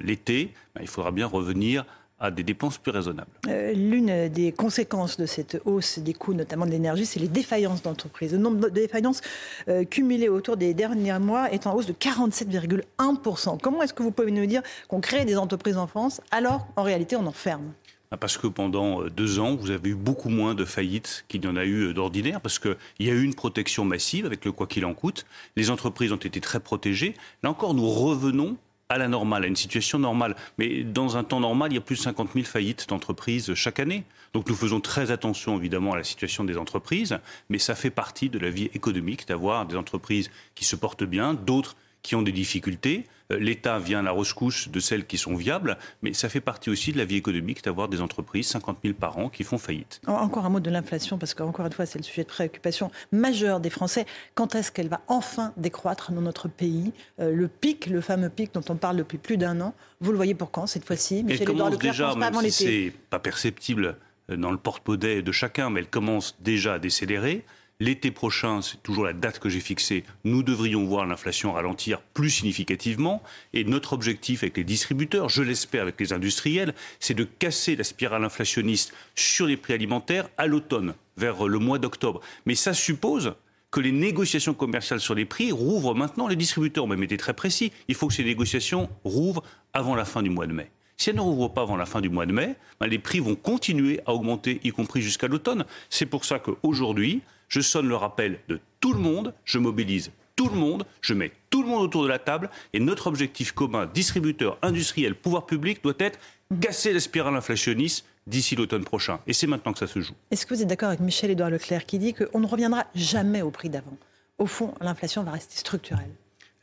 l'été, 0.00 0.52
ben, 0.74 0.82
il 0.82 0.88
faudra 0.88 1.10
bien 1.10 1.26
revenir 1.26 1.84
à 2.24 2.30
des 2.30 2.42
dépenses 2.42 2.78
plus 2.78 2.92
raisonnables. 2.92 3.30
Euh, 3.48 3.72
l'une 3.72 4.28
des 4.28 4.52
conséquences 4.52 5.16
de 5.16 5.26
cette 5.26 5.60
hausse 5.64 5.98
des 5.98 6.14
coûts, 6.14 6.34
notamment 6.34 6.64
de 6.66 6.70
l'énergie, 6.70 7.06
c'est 7.06 7.20
les 7.20 7.28
défaillances 7.28 7.82
d'entreprises. 7.82 8.32
Le 8.32 8.38
nombre 8.38 8.58
de 8.58 8.68
défaillances 8.68 9.20
euh, 9.68 9.84
cumulées 9.84 10.28
autour 10.28 10.56
des 10.56 10.74
derniers 10.74 11.18
mois 11.18 11.52
est 11.52 11.66
en 11.66 11.74
hausse 11.74 11.86
de 11.86 11.92
47,1%. 11.92 13.58
Comment 13.60 13.82
est-ce 13.82 13.94
que 13.94 14.02
vous 14.02 14.10
pouvez 14.10 14.30
nous 14.30 14.46
dire 14.46 14.62
qu'on 14.88 15.00
crée 15.00 15.24
des 15.24 15.36
entreprises 15.36 15.76
en 15.76 15.86
France 15.86 16.20
alors 16.30 16.66
qu'en 16.74 16.82
réalité 16.82 17.16
on 17.16 17.26
en 17.26 17.32
ferme? 17.32 17.72
Ah, 18.10 18.16
parce 18.16 18.38
que 18.38 18.46
pendant 18.46 19.02
euh, 19.02 19.10
deux 19.10 19.40
ans, 19.40 19.56
vous 19.56 19.70
avez 19.70 19.90
eu 19.90 19.94
beaucoup 19.96 20.28
moins 20.28 20.54
de 20.54 20.64
faillites 20.64 21.24
qu'il 21.26 21.40
n'y 21.40 21.48
en 21.48 21.56
a 21.56 21.64
eu 21.64 21.92
d'ordinaire, 21.92 22.40
parce 22.40 22.60
qu'il 22.60 22.76
y 23.00 23.10
a 23.10 23.12
eu 23.12 23.24
une 23.24 23.34
protection 23.34 23.84
massive 23.84 24.24
avec 24.24 24.44
le 24.44 24.52
quoi 24.52 24.68
qu'il 24.68 24.84
en 24.84 24.94
coûte. 24.94 25.26
Les 25.56 25.68
entreprises 25.70 26.12
ont 26.12 26.16
été 26.16 26.40
très 26.40 26.60
protégées. 26.60 27.14
Là 27.42 27.50
encore, 27.50 27.74
nous 27.74 27.88
revenons 27.88 28.56
à 28.88 28.98
la 28.98 29.08
normale, 29.08 29.44
à 29.44 29.46
une 29.46 29.56
situation 29.56 29.98
normale. 29.98 30.36
Mais 30.58 30.82
dans 30.82 31.16
un 31.16 31.24
temps 31.24 31.40
normal, 31.40 31.72
il 31.72 31.76
y 31.76 31.78
a 31.78 31.80
plus 31.80 31.96
de 31.96 32.00
50 32.00 32.30
000 32.34 32.44
faillites 32.44 32.88
d'entreprises 32.88 33.54
chaque 33.54 33.80
année. 33.80 34.04
Donc 34.32 34.48
nous 34.48 34.54
faisons 34.54 34.80
très 34.80 35.10
attention 35.10 35.56
évidemment 35.56 35.92
à 35.92 35.96
la 35.96 36.04
situation 36.04 36.44
des 36.44 36.56
entreprises, 36.56 37.18
mais 37.48 37.58
ça 37.58 37.74
fait 37.74 37.90
partie 37.90 38.28
de 38.28 38.38
la 38.38 38.50
vie 38.50 38.70
économique 38.74 39.28
d'avoir 39.28 39.66
des 39.66 39.76
entreprises 39.76 40.30
qui 40.54 40.64
se 40.64 40.76
portent 40.76 41.04
bien, 41.04 41.34
d'autres 41.34 41.76
qui 42.02 42.14
ont 42.16 42.22
des 42.22 42.32
difficultés. 42.32 43.06
Euh, 43.32 43.38
L'État 43.38 43.78
vient 43.78 44.00
à 44.00 44.02
la 44.02 44.12
rescousse 44.12 44.68
de 44.68 44.80
celles 44.80 45.06
qui 45.06 45.18
sont 45.18 45.34
viables, 45.34 45.78
mais 46.02 46.12
ça 46.12 46.28
fait 46.28 46.40
partie 46.40 46.70
aussi 46.70 46.92
de 46.92 46.98
la 46.98 47.04
vie 47.04 47.16
économique 47.16 47.64
d'avoir 47.64 47.88
des 47.88 48.00
entreprises, 48.00 48.48
50 48.48 48.78
000 48.82 48.94
par 48.94 49.18
an, 49.18 49.28
qui 49.28 49.44
font 49.44 49.58
faillite. 49.58 50.00
Encore 50.06 50.46
un 50.46 50.50
mot 50.50 50.60
de 50.60 50.70
l'inflation, 50.70 51.18
parce 51.18 51.34
qu'encore 51.34 51.66
une 51.66 51.72
fois, 51.72 51.86
c'est 51.86 51.98
le 51.98 52.04
sujet 52.04 52.22
de 52.22 52.28
préoccupation 52.28 52.90
majeure 53.12 53.60
des 53.60 53.70
Français. 53.70 54.06
Quand 54.34 54.54
est-ce 54.54 54.72
qu'elle 54.72 54.88
va 54.88 55.00
enfin 55.08 55.52
décroître 55.56 56.12
dans 56.12 56.20
notre 56.20 56.48
pays 56.48 56.92
euh, 57.20 57.32
Le 57.34 57.48
pic, 57.48 57.86
le 57.86 58.00
fameux 58.00 58.28
pic 58.28 58.52
dont 58.54 58.64
on 58.68 58.76
parle 58.76 58.96
depuis 58.96 59.18
plus 59.18 59.36
d'un 59.36 59.60
an, 59.60 59.74
vous 60.00 60.10
le 60.10 60.16
voyez 60.16 60.34
pour 60.34 60.50
quand 60.50 60.66
cette 60.66 60.84
fois-ci 60.84 61.24
Elle 61.28 61.44
commence 61.44 61.78
déjà, 61.78 62.14
même 62.14 62.34
si 62.42 62.50
c'est 62.50 62.92
pas 63.10 63.18
perceptible 63.18 63.96
euh, 64.30 64.36
dans 64.36 64.50
le 64.50 64.58
porte-podet 64.58 65.22
de 65.22 65.32
chacun, 65.32 65.70
mais 65.70 65.80
elle 65.80 65.90
commence 65.90 66.36
déjà 66.40 66.74
à 66.74 66.78
décélérer. 66.78 67.44
L'été 67.84 68.10
prochain, 68.10 68.62
c'est 68.62 68.82
toujours 68.82 69.04
la 69.04 69.12
date 69.12 69.38
que 69.38 69.50
j'ai 69.50 69.60
fixée, 69.60 70.04
nous 70.24 70.42
devrions 70.42 70.86
voir 70.86 71.04
l'inflation 71.04 71.52
ralentir 71.52 72.00
plus 72.00 72.30
significativement. 72.30 73.22
Et 73.52 73.64
notre 73.64 73.92
objectif 73.92 74.42
avec 74.42 74.56
les 74.56 74.64
distributeurs, 74.64 75.28
je 75.28 75.42
l'espère 75.42 75.82
avec 75.82 76.00
les 76.00 76.14
industriels, 76.14 76.74
c'est 76.98 77.12
de 77.12 77.24
casser 77.24 77.76
la 77.76 77.84
spirale 77.84 78.24
inflationniste 78.24 78.94
sur 79.14 79.44
les 79.44 79.58
prix 79.58 79.74
alimentaires 79.74 80.30
à 80.38 80.46
l'automne, 80.46 80.94
vers 81.18 81.46
le 81.46 81.58
mois 81.58 81.78
d'octobre. 81.78 82.22
Mais 82.46 82.54
ça 82.54 82.72
suppose 82.72 83.34
que 83.70 83.80
les 83.80 83.92
négociations 83.92 84.54
commerciales 84.54 85.00
sur 85.00 85.14
les 85.14 85.26
prix 85.26 85.52
rouvrent 85.52 85.94
maintenant. 85.94 86.26
Les 86.26 86.36
distributeurs 86.36 86.84
ont 86.84 86.88
même 86.88 87.02
été 87.02 87.18
très 87.18 87.34
précis. 87.34 87.70
Il 87.88 87.96
faut 87.96 88.08
que 88.08 88.14
ces 88.14 88.24
négociations 88.24 88.88
rouvrent 89.04 89.42
avant 89.74 89.94
la 89.94 90.06
fin 90.06 90.22
du 90.22 90.30
mois 90.30 90.46
de 90.46 90.54
mai. 90.54 90.70
Si 90.96 91.10
elles 91.10 91.16
ne 91.16 91.20
rouvrent 91.20 91.52
pas 91.52 91.60
avant 91.60 91.76
la 91.76 91.84
fin 91.84 92.00
du 92.00 92.08
mois 92.08 92.24
de 92.24 92.32
mai, 92.32 92.54
ben, 92.80 92.86
les 92.86 92.98
prix 92.98 93.18
vont 93.18 93.34
continuer 93.34 94.00
à 94.06 94.14
augmenter, 94.14 94.60
y 94.64 94.70
compris 94.70 95.02
jusqu'à 95.02 95.26
l'automne. 95.26 95.66
C'est 95.90 96.06
pour 96.06 96.24
ça 96.24 96.38
qu'aujourd'hui, 96.38 97.20
je 97.54 97.60
sonne 97.60 97.86
le 97.86 97.94
rappel 97.94 98.40
de 98.48 98.58
tout 98.80 98.92
le 98.92 98.98
monde, 98.98 99.32
je 99.44 99.60
mobilise 99.60 100.10
tout 100.34 100.48
le 100.48 100.56
monde, 100.56 100.84
je 101.00 101.14
mets 101.14 101.30
tout 101.50 101.62
le 101.62 101.68
monde 101.68 101.82
autour 101.82 102.02
de 102.02 102.08
la 102.08 102.18
table 102.18 102.50
et 102.72 102.80
notre 102.80 103.06
objectif 103.06 103.52
commun, 103.52 103.86
distributeur, 103.86 104.58
industriel, 104.60 105.14
pouvoir 105.14 105.46
public, 105.46 105.80
doit 105.80 105.94
être 106.00 106.18
casser 106.60 106.92
la 106.92 106.98
spirale 106.98 107.36
inflationniste 107.36 108.06
d'ici 108.26 108.56
l'automne 108.56 108.82
prochain. 108.82 109.20
Et 109.28 109.32
c'est 109.32 109.46
maintenant 109.46 109.72
que 109.72 109.78
ça 109.78 109.86
se 109.86 110.00
joue. 110.00 110.14
Est-ce 110.32 110.46
que 110.46 110.54
vous 110.54 110.62
êtes 110.62 110.68
d'accord 110.68 110.88
avec 110.88 110.98
Michel-Édouard 110.98 111.50
Leclerc 111.50 111.86
qui 111.86 112.00
dit 112.00 112.12
qu'on 112.12 112.40
ne 112.40 112.46
reviendra 112.48 112.86
jamais 112.96 113.42
au 113.42 113.52
prix 113.52 113.68
d'avant? 113.68 113.96
Au 114.38 114.46
fond, 114.46 114.74
l'inflation 114.80 115.22
va 115.22 115.30
rester 115.30 115.56
structurelle 115.56 116.10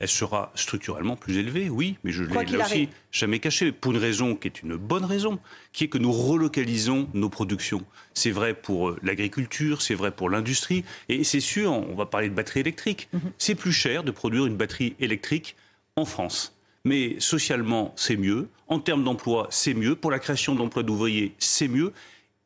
elle 0.01 0.09
sera 0.09 0.51
structurellement 0.55 1.15
plus 1.15 1.37
élevée, 1.37 1.69
oui, 1.69 1.95
mais 2.03 2.11
je 2.11 2.23
l'ai 2.23 2.33
là 2.33 2.65
aussi 2.65 2.89
jamais 3.11 3.37
caché, 3.37 3.71
pour 3.71 3.91
une 3.91 3.99
raison 3.99 4.35
qui 4.35 4.47
est 4.47 4.63
une 4.63 4.75
bonne 4.75 5.05
raison, 5.05 5.37
qui 5.73 5.83
est 5.83 5.87
que 5.89 5.99
nous 5.99 6.11
relocalisons 6.11 7.07
nos 7.13 7.29
productions. 7.29 7.85
C'est 8.15 8.31
vrai 8.31 8.55
pour 8.55 8.89
euh, 8.89 8.99
l'agriculture, 9.03 9.83
c'est 9.83 9.93
vrai 9.93 10.09
pour 10.09 10.31
l'industrie, 10.31 10.83
et 11.07 11.23
c'est 11.23 11.39
sûr, 11.39 11.71
on 11.71 11.93
va 11.93 12.07
parler 12.07 12.29
de 12.29 12.33
batterie 12.33 12.61
électrique. 12.61 13.09
Mhm. 13.13 13.31
C'est 13.37 13.53
plus 13.53 13.73
cher 13.73 14.03
de 14.03 14.09
produire 14.09 14.47
une 14.47 14.57
batterie 14.57 14.95
électrique 14.99 15.55
en 15.95 16.05
France. 16.05 16.57
Mais 16.83 17.17
socialement, 17.19 17.93
c'est 17.95 18.17
mieux. 18.17 18.49
En 18.67 18.79
termes 18.79 19.03
d'emploi, 19.03 19.45
c'est 19.51 19.75
mieux. 19.75 19.95
Pour 19.95 20.09
la 20.09 20.17
création 20.17 20.55
d'emplois 20.55 20.81
d'ouvriers, 20.81 21.35
c'est 21.37 21.67
mieux. 21.67 21.93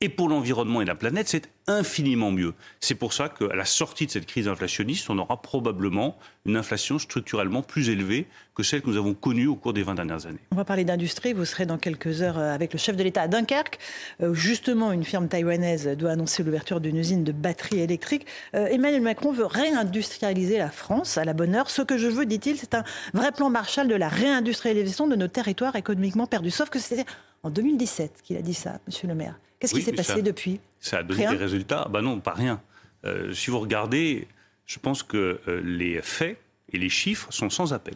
Et 0.01 0.10
pour 0.10 0.28
l'environnement 0.28 0.81
et 0.81 0.86
la 0.86 0.96
planète, 0.96 1.30
c'est 1.30 1.50
infiniment 1.68 2.32
mieux. 2.32 2.54
C'est 2.80 2.96
pour 2.96 3.14
ça 3.14 3.30
qu'à 3.30 3.56
la 3.56 3.66
sortie 3.66 4.06
de 4.06 4.12
cette 4.12 4.26
crise 4.26 4.48
inflationniste, 4.48 5.10
on 5.10 5.18
aura 5.18 5.42
probablement 5.42 6.18
une 6.46 6.58
inflation 6.58 7.00
structurellement 7.00 7.62
plus 7.64 7.90
élevée 7.90 8.28
que 8.54 8.64
celle 8.64 8.82
que 8.82 8.90
nous 8.90 8.98
avons 8.98 9.14
connue 9.14 9.48
au 9.48 9.56
cours 9.56 9.74
des 9.74 9.84
20 9.84 9.96
dernières 9.96 10.26
années. 10.28 10.40
On 10.52 10.56
va 10.56 10.66
parler 10.66 10.86
d'industrie. 10.86 11.34
Vous 11.34 11.46
serez 11.46 11.66
dans 11.66 11.78
quelques 11.78 12.22
heures 12.22 12.38
euh, 12.38 12.54
avec 12.54 12.72
le 12.72 12.80
chef 12.80 12.96
de 12.96 13.04
l'État 13.04 13.24
à 13.24 13.28
Dunkerque. 13.28 13.80
Euh, 14.22 14.34
justement, 14.34 14.92
une 14.92 15.04
firme 15.04 15.28
taïwanaise 15.28 15.88
doit 15.98 16.12
annoncer 16.12 16.44
l'ouverture 16.44 16.80
d'une 16.80 16.98
usine 16.98 17.24
de 17.24 17.32
batteries 17.32 17.82
électriques. 17.82 18.26
Euh, 18.54 18.68
Emmanuel 18.68 19.02
Macron 19.02 19.32
veut 19.32 19.46
réindustrialiser 19.46 20.58
la 20.58 20.70
France 20.70 21.18
à 21.18 21.26
la 21.26 21.34
bonne 21.34 21.56
heure. 21.56 21.70
Ce 21.70 21.82
que 21.82 21.98
je 21.98 22.08
veux, 22.08 22.26
dit-il, 22.26 22.58
c'est 22.58 22.76
un 22.76 22.84
vrai 23.14 23.32
plan 23.32 23.50
Marshall 23.50 23.88
de 23.88 23.96
la 23.96 24.10
réindustrialisation 24.10 25.08
de 25.08 25.16
nos 25.16 25.28
territoires 25.28 25.76
économiquement 25.76 26.28
perdus. 26.28 26.52
Sauf 26.52 26.70
que 26.70 26.80
c'était 26.80 27.06
en 27.44 27.50
2017 27.50 28.22
qu'il 28.24 28.38
a 28.38 28.42
dit 28.42 28.54
ça, 28.54 28.80
monsieur 28.88 29.08
le 29.08 29.16
maire. 29.16 29.40
Qu'est-ce 29.60 29.74
qui 29.74 29.82
s'est 29.82 29.94
passé 29.94 30.22
depuis? 30.22 30.60
Ça 30.86 31.00
a 31.00 31.04
donné 31.04 31.28
des 31.28 31.36
résultats 31.36 31.88
Ben 31.90 32.04
non, 32.04 32.20
pas 32.20 32.34
rien. 32.34 32.62
Euh, 33.06 33.34
si 33.34 33.50
vous 33.50 33.60
regardez, 33.60 34.28
je 34.68 34.78
pense 34.78 35.02
que 35.02 35.40
euh, 35.48 35.62
les 35.64 36.00
faits 36.04 36.40
et 36.72 36.78
les 36.78 36.90
chiffres 36.90 37.34
sont 37.34 37.50
sans 37.50 37.74
appel. 37.74 37.96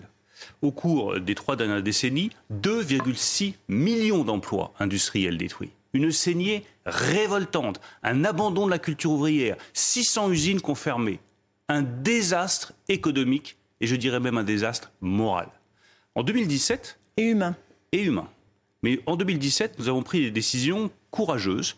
Au 0.64 0.72
cours 0.72 1.20
des 1.20 1.36
trois 1.36 1.56
dernières 1.56 1.84
décennies, 1.84 2.32
2,6 2.52 3.54
millions 3.68 4.24
d'emplois 4.24 4.74
industriels 4.80 5.38
détruits. 5.38 5.70
Une 5.94 6.12
saignée 6.12 6.66
révoltante, 6.88 7.80
un 8.02 8.26
abandon 8.26 8.66
de 8.66 8.72
la 8.72 8.80
culture 8.80 9.12
ouvrière, 9.12 9.56
600 9.74 10.32
usines 10.32 10.62
confirmées, 10.62 11.20
un 11.68 11.84
désastre 11.84 12.74
économique 12.88 13.58
et 13.82 13.88
je 13.88 13.96
dirais 13.96 14.20
même 14.20 14.40
un 14.40 14.44
désastre 14.44 14.92
moral. 15.00 15.50
En 16.16 16.24
2017. 16.24 17.00
Et 17.18 17.26
humain. 17.26 17.56
Et 17.92 18.02
humain. 18.02 18.30
Mais 18.82 19.00
en 19.06 19.16
2017, 19.16 19.78
nous 19.78 19.90
avons 19.90 20.02
pris 20.02 20.22
des 20.22 20.32
décisions 20.32 20.90
courageuses 21.12 21.76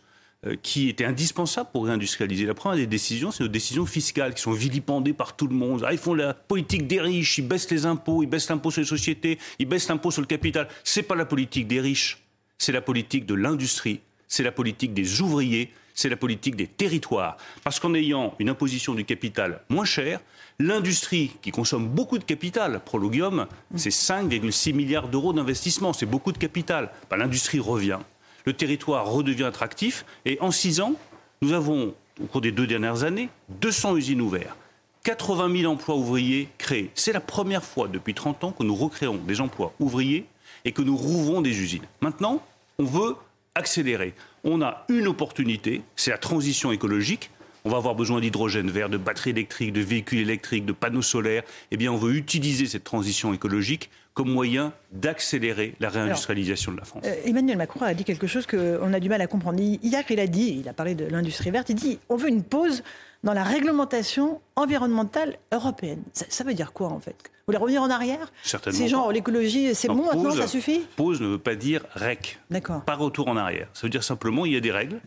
qui 0.64 0.90
étaient 0.90 1.06
indispensables 1.06 1.70
pour 1.72 1.86
réindustrialiser. 1.86 2.46
La 2.46 2.56
première 2.56 2.78
des 2.78 2.88
décisions, 2.88 3.30
c'est 3.32 3.44
nos 3.44 3.50
décisions 3.50 3.86
fiscales 3.86 4.34
qui 4.34 4.42
sont 4.42 4.52
vilipendées 4.52 5.14
par 5.14 5.36
tout 5.36 5.48
le 5.48 5.56
monde. 5.56 5.84
Ah, 5.86 5.94
ils 5.94 6.00
font 6.00 6.16
la 6.16 6.34
politique 6.34 6.88
des 6.88 7.00
riches, 7.00 7.38
ils 7.38 7.48
baissent 7.48 7.70
les 7.70 7.86
impôts, 7.86 8.24
ils 8.24 8.28
baissent 8.28 8.50
l'impôt 8.50 8.72
sur 8.72 8.82
les 8.82 8.88
sociétés, 8.88 9.38
ils 9.60 9.68
baissent 9.68 9.88
l'impôt 9.88 10.10
sur 10.10 10.22
le 10.22 10.28
capital. 10.28 10.68
C'est 10.84 11.04
pas 11.04 11.16
la 11.16 11.26
politique 11.26 11.68
des 11.68 11.80
riches, 11.80 12.24
c'est 12.58 12.72
la 12.72 12.82
politique 12.82 13.28
de 13.28 13.36
l'industrie, 13.36 14.00
c'est 14.28 14.44
la 14.44 14.52
politique 14.52 14.96
des 14.96 15.22
ouvriers, 15.22 15.72
c'est 15.94 16.10
la 16.10 16.18
politique 16.18 16.56
des 16.56 16.68
territoires. 16.68 17.38
Parce 17.64 17.80
qu'en 17.80 17.94
ayant 17.94 18.34
une 18.40 18.50
imposition 18.50 18.96
du 18.96 19.06
capital 19.06 19.62
moins 19.70 19.86
chère, 19.86 20.20
l'industrie 20.60 21.32
qui 21.42 21.52
consomme 21.52 21.88
beaucoup 21.88 22.18
de 22.18 22.24
capital, 22.24 22.82
Prologium, 22.84 23.46
c'est 23.76 23.90
5,6 23.90 24.74
milliards 24.74 25.08
d'euros 25.08 25.34
d'investissement, 25.34 25.94
c'est 25.94 26.06
beaucoup 26.06 26.32
de 26.32 26.38
capital. 26.38 26.92
Ben, 27.10 27.18
l'industrie 27.18 27.60
revient, 27.60 28.00
le 28.46 28.54
territoire 28.54 29.06
redevient 29.06 29.44
attractif, 29.44 30.06
et 30.26 30.38
en 30.42 30.52
six 30.52 30.82
ans, 30.82 30.94
nous 31.42 31.54
avons, 31.54 31.94
au 32.22 32.26
cours 32.26 32.42
des 32.42 32.52
deux 32.52 32.68
dernières 32.68 33.04
années, 33.04 33.30
200 33.62 33.98
usines 33.98 34.22
ouvertes. 34.22 34.58
80 35.04 35.62
000 35.62 35.72
emplois 35.72 35.96
ouvriers 35.96 36.48
créés. 36.60 36.92
C'est 36.94 37.14
la 37.14 37.20
première 37.20 37.64
fois 37.64 37.88
depuis 37.88 38.14
30 38.14 38.44
ans 38.44 38.52
que 38.52 38.64
nous 38.64 38.76
recréons 38.76 39.16
des 39.16 39.42
emplois 39.42 39.74
ouvriers 39.80 40.26
et 40.64 40.72
que 40.72 40.82
nous 40.84 40.96
rouvrons 40.96 41.42
des 41.42 41.60
usines. 41.60 41.86
Maintenant, 42.02 42.44
on 42.78 42.84
veut 42.84 43.16
accélérer. 43.56 44.14
On 44.44 44.62
a 44.62 44.86
une 44.90 45.08
opportunité, 45.08 45.82
c'est 45.96 46.12
la 46.12 46.18
transition 46.18 46.72
écologique. 46.72 47.32
On 47.64 47.70
va 47.70 47.78
avoir 47.78 47.96
besoin 47.96 48.20
d'hydrogène 48.20 48.72
vert, 48.72 48.90
de 48.90 48.98
batteries 48.98 49.32
électriques, 49.32 49.74
de 49.74 49.82
véhicules 49.82 50.20
électriques, 50.20 50.66
de 50.66 50.72
panneaux 50.72 51.02
solaires. 51.02 51.44
Eh 51.70 51.78
bien, 51.78 51.92
on 51.92 51.98
veut 51.98 52.16
utiliser 52.16 52.66
cette 52.66 52.84
transition 52.84 53.34
écologique 53.34 53.90
comme 54.14 54.30
moyen 54.30 54.74
d'accélérer 54.92 55.76
la 55.80 55.90
réindustrialisation 55.90 56.72
de 56.74 56.78
la 56.78 56.84
France. 56.84 57.04
Euh, 57.06 57.16
Emmanuel 57.26 57.58
Macron 57.58 57.82
a 57.82 57.94
dit 57.94 58.04
quelque 58.04 58.28
chose 58.28 58.46
qu'on 58.46 58.94
a 58.94 59.00
du 59.00 59.10
mal 59.10 59.22
à 59.22 59.28
comprendre. 59.28 59.60
Hier, 59.60 60.04
il 60.10 60.20
a 60.20 60.28
dit, 60.28 60.58
il 60.60 60.68
a 60.68 60.74
parlé 60.74 60.96
de 60.96 61.06
l'industrie 61.06 61.52
verte, 61.52 61.70
il 61.70 61.76
dit 61.76 62.00
on 62.10 62.18
veut 62.18 62.30
une 62.30 62.44
pause 62.44 62.84
dans 63.24 63.34
la 63.34 63.44
réglementation 63.44 64.42
environnementale 64.56 65.38
européenne. 65.54 66.02
Ça, 66.14 66.44
veut 66.44 66.54
dire 66.54 66.74
quoi 66.74 66.88
en 66.88 67.00
fait? 67.00 67.16
Vous 67.22 67.54
voulez 67.54 67.58
revenir 67.58 67.82
en 67.84 67.90
arrière? 67.90 68.32
Certainement. 68.44 68.80
C'est 68.80 68.88
genre 68.88 69.12
l'écologie, 69.12 69.74
c'est 69.76 69.88
bon 69.88 70.06
maintenant, 70.06 70.32
ça 70.32 70.48
suffit? 70.48 70.82
Pause 70.96 71.22
ne 71.22 71.28
veut 71.28 71.38
pas 71.38 71.56
dire 71.56 71.86
REC. 71.96 72.40
D'accord. 72.50 72.82
Pas 72.82 72.96
retour 72.96 73.28
en 73.28 73.38
arrière. 73.38 73.68
Ça 73.74 73.84
veut 73.84 73.90
dire 73.90 74.04
simplement 74.04 74.46
il 74.46 74.54
y 74.54 74.58
a 74.58 74.62
des 74.62 74.72
règles. 74.72 75.00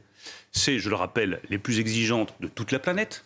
C'est, 0.53 0.79
je 0.79 0.89
le 0.89 0.97
rappelle, 0.97 1.41
les 1.51 1.59
plus 1.59 1.81
exigeantes 1.81 2.35
de 2.41 2.49
toute 2.49 2.73
la 2.73 2.79
planète. 2.79 3.25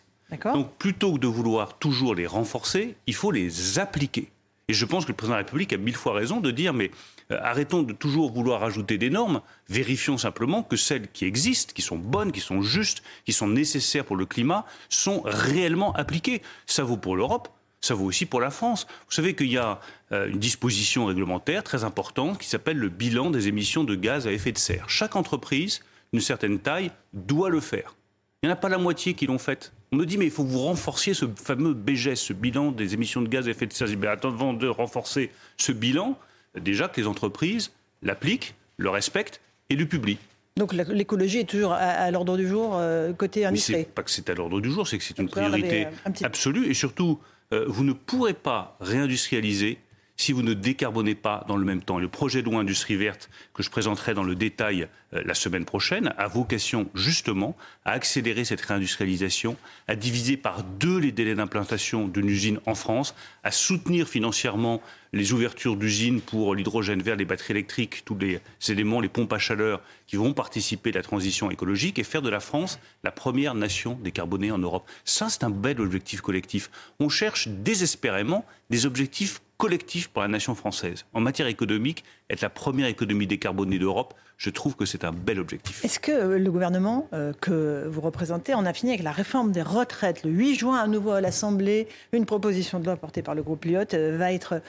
Donc 0.53 0.71
plutôt 0.77 1.13
que 1.13 1.19
de 1.19 1.27
vouloir 1.27 1.79
toujours 1.79 2.13
les 2.13 2.27
renforcer, 2.27 2.95
il 3.07 3.15
faut 3.15 3.31
les 3.31 3.79
appliquer. 3.79 4.29
Et 4.67 4.73
je 4.73 4.85
pense 4.85 5.05
que 5.05 5.11
le 5.11 5.15
président 5.15 5.33
de 5.33 5.39
la 5.39 5.45
République 5.45 5.73
a 5.73 5.77
mille 5.77 5.95
fois 5.95 6.13
raison 6.13 6.39
de 6.39 6.51
dire 6.51 6.73
mais 6.73 6.91
euh, 7.31 7.39
arrêtons 7.41 7.81
de 7.81 7.91
toujours 7.91 8.31
vouloir 8.31 8.63
ajouter 8.63 8.99
des 8.99 9.09
normes, 9.09 9.41
vérifions 9.67 10.19
simplement 10.19 10.61
que 10.61 10.75
celles 10.75 11.07
qui 11.11 11.25
existent, 11.25 11.73
qui 11.73 11.81
sont 11.81 11.97
bonnes, 11.97 12.31
qui 12.31 12.39
sont 12.39 12.61
justes, 12.61 13.01
qui 13.25 13.33
sont 13.33 13.47
nécessaires 13.47 14.05
pour 14.05 14.15
le 14.15 14.27
climat, 14.27 14.65
sont 14.89 15.21
réellement 15.25 15.93
appliquées. 15.93 16.43
Ça 16.67 16.83
vaut 16.83 16.97
pour 16.97 17.15
l'Europe, 17.15 17.49
ça 17.81 17.95
vaut 17.95 18.05
aussi 18.05 18.27
pour 18.27 18.41
la 18.41 18.51
France. 18.51 18.85
Vous 19.07 19.15
savez 19.15 19.33
qu'il 19.33 19.51
y 19.51 19.57
a 19.57 19.79
euh, 20.11 20.27
une 20.27 20.39
disposition 20.39 21.05
réglementaire 21.07 21.63
très 21.63 21.83
importante 21.83 22.37
qui 22.37 22.47
s'appelle 22.47 22.77
le 22.77 22.89
bilan 22.89 23.31
des 23.31 23.47
émissions 23.47 23.83
de 23.83 23.95
gaz 23.95 24.27
à 24.27 24.31
effet 24.31 24.51
de 24.51 24.59
serre. 24.59 24.87
Chaque 24.87 25.15
entreprise 25.15 25.81
d'une 26.13 26.21
certaine 26.21 26.59
taille 26.59 26.91
doit 27.13 27.49
le 27.49 27.59
faire. 27.59 27.95
Il 28.41 28.47
n'y 28.47 28.51
en 28.51 28.53
a 28.53 28.59
pas 28.59 28.69
la 28.69 28.77
moitié 28.77 29.13
qui 29.13 29.27
l'ont 29.27 29.37
fait. 29.37 29.73
On 29.91 29.97
me 29.97 30.05
dit, 30.05 30.17
mais 30.17 30.25
il 30.25 30.31
faut 30.31 30.43
que 30.43 30.49
vous 30.49 30.59
renforciez 30.59 31.13
ce 31.13 31.25
fameux 31.35 31.73
BGS, 31.73 32.15
ce 32.15 32.33
bilan 32.33 32.71
des 32.71 32.93
émissions 32.93 33.21
de 33.21 33.27
gaz 33.27 33.47
à 33.47 33.51
effet 33.51 33.65
de 33.65 33.73
serre. 33.73 33.89
Mais 33.97 34.07
avant 34.07 34.53
de 34.53 34.67
renforcer 34.67 35.31
ce 35.57 35.71
bilan, 35.71 36.17
déjà 36.55 36.87
que 36.87 37.01
les 37.01 37.07
entreprises 37.07 37.71
l'appliquent, 38.01 38.55
le 38.77 38.89
respectent 38.89 39.41
et 39.69 39.75
le 39.75 39.85
publient. 39.85 40.19
Donc 40.57 40.73
l'écologie 40.73 41.39
est 41.39 41.49
toujours 41.49 41.73
à, 41.73 42.11
l'ordre 42.11 42.35
du 42.37 42.47
jour 42.47 42.71
euh, 42.75 43.13
côté 43.13 43.45
industrie. 43.45 43.73
Mais 43.73 43.79
c'est 43.83 43.93
pas 43.93 44.03
que 44.03 44.11
c'est 44.11 44.29
à 44.29 44.33
l'ordre 44.33 44.59
du 44.59 44.69
jour, 44.71 44.87
c'est 44.87 44.97
que 44.97 45.03
c'est 45.03 45.17
une 45.17 45.29
priorité 45.29 45.87
absolue. 46.21 46.69
Et 46.69 46.73
surtout, 46.73 47.19
euh, 47.53 47.65
vous 47.67 47.83
ne 47.83 47.93
pourrez 47.93 48.33
pas 48.33 48.77
réindustrialiser 48.81 49.79
si 50.19 50.33
vous 50.33 50.43
ne 50.43 50.53
décarbonez 50.53 51.15
pas 51.15 51.45
dans 51.47 51.55
le 51.55 51.63
même 51.63 51.81
temps. 51.81 51.97
Le 51.97 52.09
projet 52.09 52.41
de 52.41 52.49
loi 52.49 52.59
industrie 52.59 52.97
verte 52.97 53.29
que 53.53 53.63
je 53.63 53.69
présenterai 53.69 54.13
dans 54.13 54.23
le 54.23 54.35
détail 54.35 54.89
euh, 55.13 55.21
la 55.23 55.33
semaine 55.33 55.63
prochaine 55.63 56.13
a 56.17 56.27
vocation 56.27 56.89
justement 56.93 57.55
à 57.85 57.91
accélérer 57.91 58.43
cette 58.43 58.59
réindustrialisation, 58.59 59.55
à 59.87 59.95
diviser 59.95 60.35
par 60.35 60.63
deux 60.63 60.99
les 60.99 61.13
délais 61.13 61.35
d'implantation 61.35 62.09
d'une 62.09 62.27
usine 62.27 62.59
en 62.65 62.75
France, 62.75 63.15
à 63.45 63.51
soutenir 63.51 64.09
financièrement 64.09 64.81
les 65.13 65.33
ouvertures 65.33 65.75
d'usines 65.75 66.21
pour 66.21 66.55
l'hydrogène 66.55 67.01
vert, 67.01 67.15
les 67.15 67.25
batteries 67.25 67.53
électriques, 67.53 68.03
tous 68.05 68.17
les 68.17 68.39
éléments, 68.67 69.01
les 69.01 69.09
pompes 69.09 69.33
à 69.33 69.39
chaleur 69.39 69.81
qui 70.07 70.15
vont 70.15 70.33
participer 70.33 70.91
à 70.91 70.93
la 70.93 71.01
transition 71.01 71.49
écologique 71.51 71.99
et 71.99 72.03
faire 72.03 72.21
de 72.21 72.29
la 72.29 72.39
France 72.39 72.79
la 73.03 73.11
première 73.11 73.55
nation 73.55 73.97
décarbonée 74.01 74.51
en 74.51 74.59
Europe. 74.59 74.89
Ça, 75.05 75.29
c'est 75.29 75.43
un 75.43 75.49
bel 75.49 75.81
objectif 75.81 76.21
collectif. 76.21 76.69
On 76.99 77.09
cherche 77.09 77.47
désespérément 77.47 78.45
des 78.69 78.85
objectifs 78.85 79.41
collectif 79.57 80.07
pour 80.07 80.21
la 80.21 80.29
nation 80.29 80.55
française. 80.55 81.05
En 81.13 81.19
matière 81.19 81.47
économique, 81.47 82.05
être 82.29 82.41
la 82.41 82.49
première 82.49 82.87
économie 82.87 83.27
décarbonée 83.27 83.77
d'Europe, 83.77 84.13
je 84.39 84.49
trouve 84.49 84.75
que 84.77 84.85
c'est 84.85 85.03
un 85.03 85.11
bel 85.11 85.37
objectif. 85.37 85.83
Est-ce 85.83 85.99
que 85.99 86.13
euh, 86.13 86.39
le 86.39 86.49
gouvernement 86.49 87.09
euh, 87.11 87.33
que 87.41 87.85
vous 87.87 87.99
représentez 87.99 88.53
en 88.53 88.65
a 88.65 88.71
fini 88.71 88.93
avec 88.93 89.03
la 89.03 89.11
réforme 89.11 89.51
des 89.51 89.61
retraites? 89.61 90.23
Le 90.23 90.31
8 90.31 90.55
juin, 90.55 90.77
à 90.79 90.87
nouveau 90.87 91.11
à 91.11 91.19
l'Assemblée, 91.19 91.89
une 92.13 92.25
proposition 92.25 92.79
de 92.79 92.85
loi 92.85 92.95
portée 92.95 93.21
par 93.21 93.35
le 93.35 93.43
groupe 93.43 93.65
Lyotte 93.65 93.93
euh, 93.95 94.17
va 94.17 94.31
être 94.31 94.61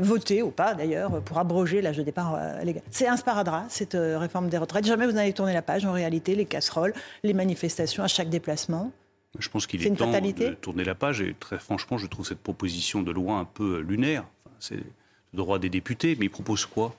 votée, 0.00 0.42
ou 0.42 0.50
pas 0.50 0.74
d'ailleurs, 0.74 1.20
pour 1.22 1.38
abroger 1.38 1.82
l'âge 1.82 1.96
de 1.96 2.04
départ 2.04 2.38
légal. 2.62 2.82
C'est 2.90 3.08
un 3.08 3.16
sparadrap, 3.16 3.64
cette 3.68 3.96
réforme 3.96 4.48
des 4.48 4.58
retraites. 4.58 4.86
Jamais 4.86 5.06
vous 5.06 5.12
n'avez 5.12 5.32
tourné 5.32 5.52
la 5.52 5.62
page, 5.62 5.84
en 5.84 5.92
réalité, 5.92 6.36
les 6.36 6.44
casseroles, 6.44 6.94
les 7.24 7.34
manifestations 7.34 8.04
à 8.04 8.08
chaque 8.08 8.28
déplacement 8.28 8.92
je 9.38 9.48
pense 9.50 9.66
qu'il 9.66 9.86
est, 9.86 9.90
temps 9.94 10.10
de 10.10 10.54
tourner 10.54 10.84
la 10.84 10.94
page 10.94 11.20
et 11.20 11.34
très 11.38 11.58
franchement, 11.58 11.98
je 11.98 12.06
trouve 12.06 12.26
cette 12.26 12.40
proposition 12.40 13.02
de 13.02 13.12
loi 13.12 13.36
un 13.36 13.44
peu 13.44 13.80
lunaire. 13.80 14.24
c'est 14.58 14.76
le 14.76 15.36
droit 15.36 15.58
des 15.58 15.68
députés, 15.68 16.16
mais 16.18 16.26
ils 16.26 16.30
proposent 16.30 16.66
quoi? 16.66 16.96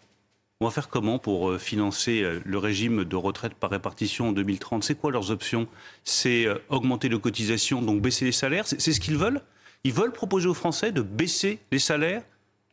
On 0.62 0.66
va 0.66 0.72
faire 0.72 0.90
comment 0.90 1.20
pour 1.20 1.52
euh, 1.52 1.58
financer 1.58 2.22
euh, 2.22 2.42
le 2.44 2.58
régime 2.58 3.06
de 3.06 3.16
retraite 3.16 3.54
par 3.54 3.70
répartition 3.70 4.28
en 4.28 4.32
2030 4.34 4.84
C'est 4.84 4.96
quoi 4.96 5.10
leurs 5.10 5.32
options? 5.32 5.68
C'est 6.04 6.46
euh, 6.46 6.56
augmenter 6.68 7.08
les 7.08 7.18
cotisations, 7.18 7.82
donc 7.82 8.02
baisser 8.02 8.26
les 8.26 8.34
salaires? 8.34 8.66
C'est 8.68 8.92
ce 8.92 9.00
qu'ils 9.00 9.16
veulent? 9.16 9.40
Ils 9.86 9.94
veulent 9.94 10.12
proposer 10.12 10.50
aux 10.50 10.54
Français 10.54 10.92
de 10.92 11.02
baisser 11.02 11.60
les 11.72 11.80
salaires 11.80 12.24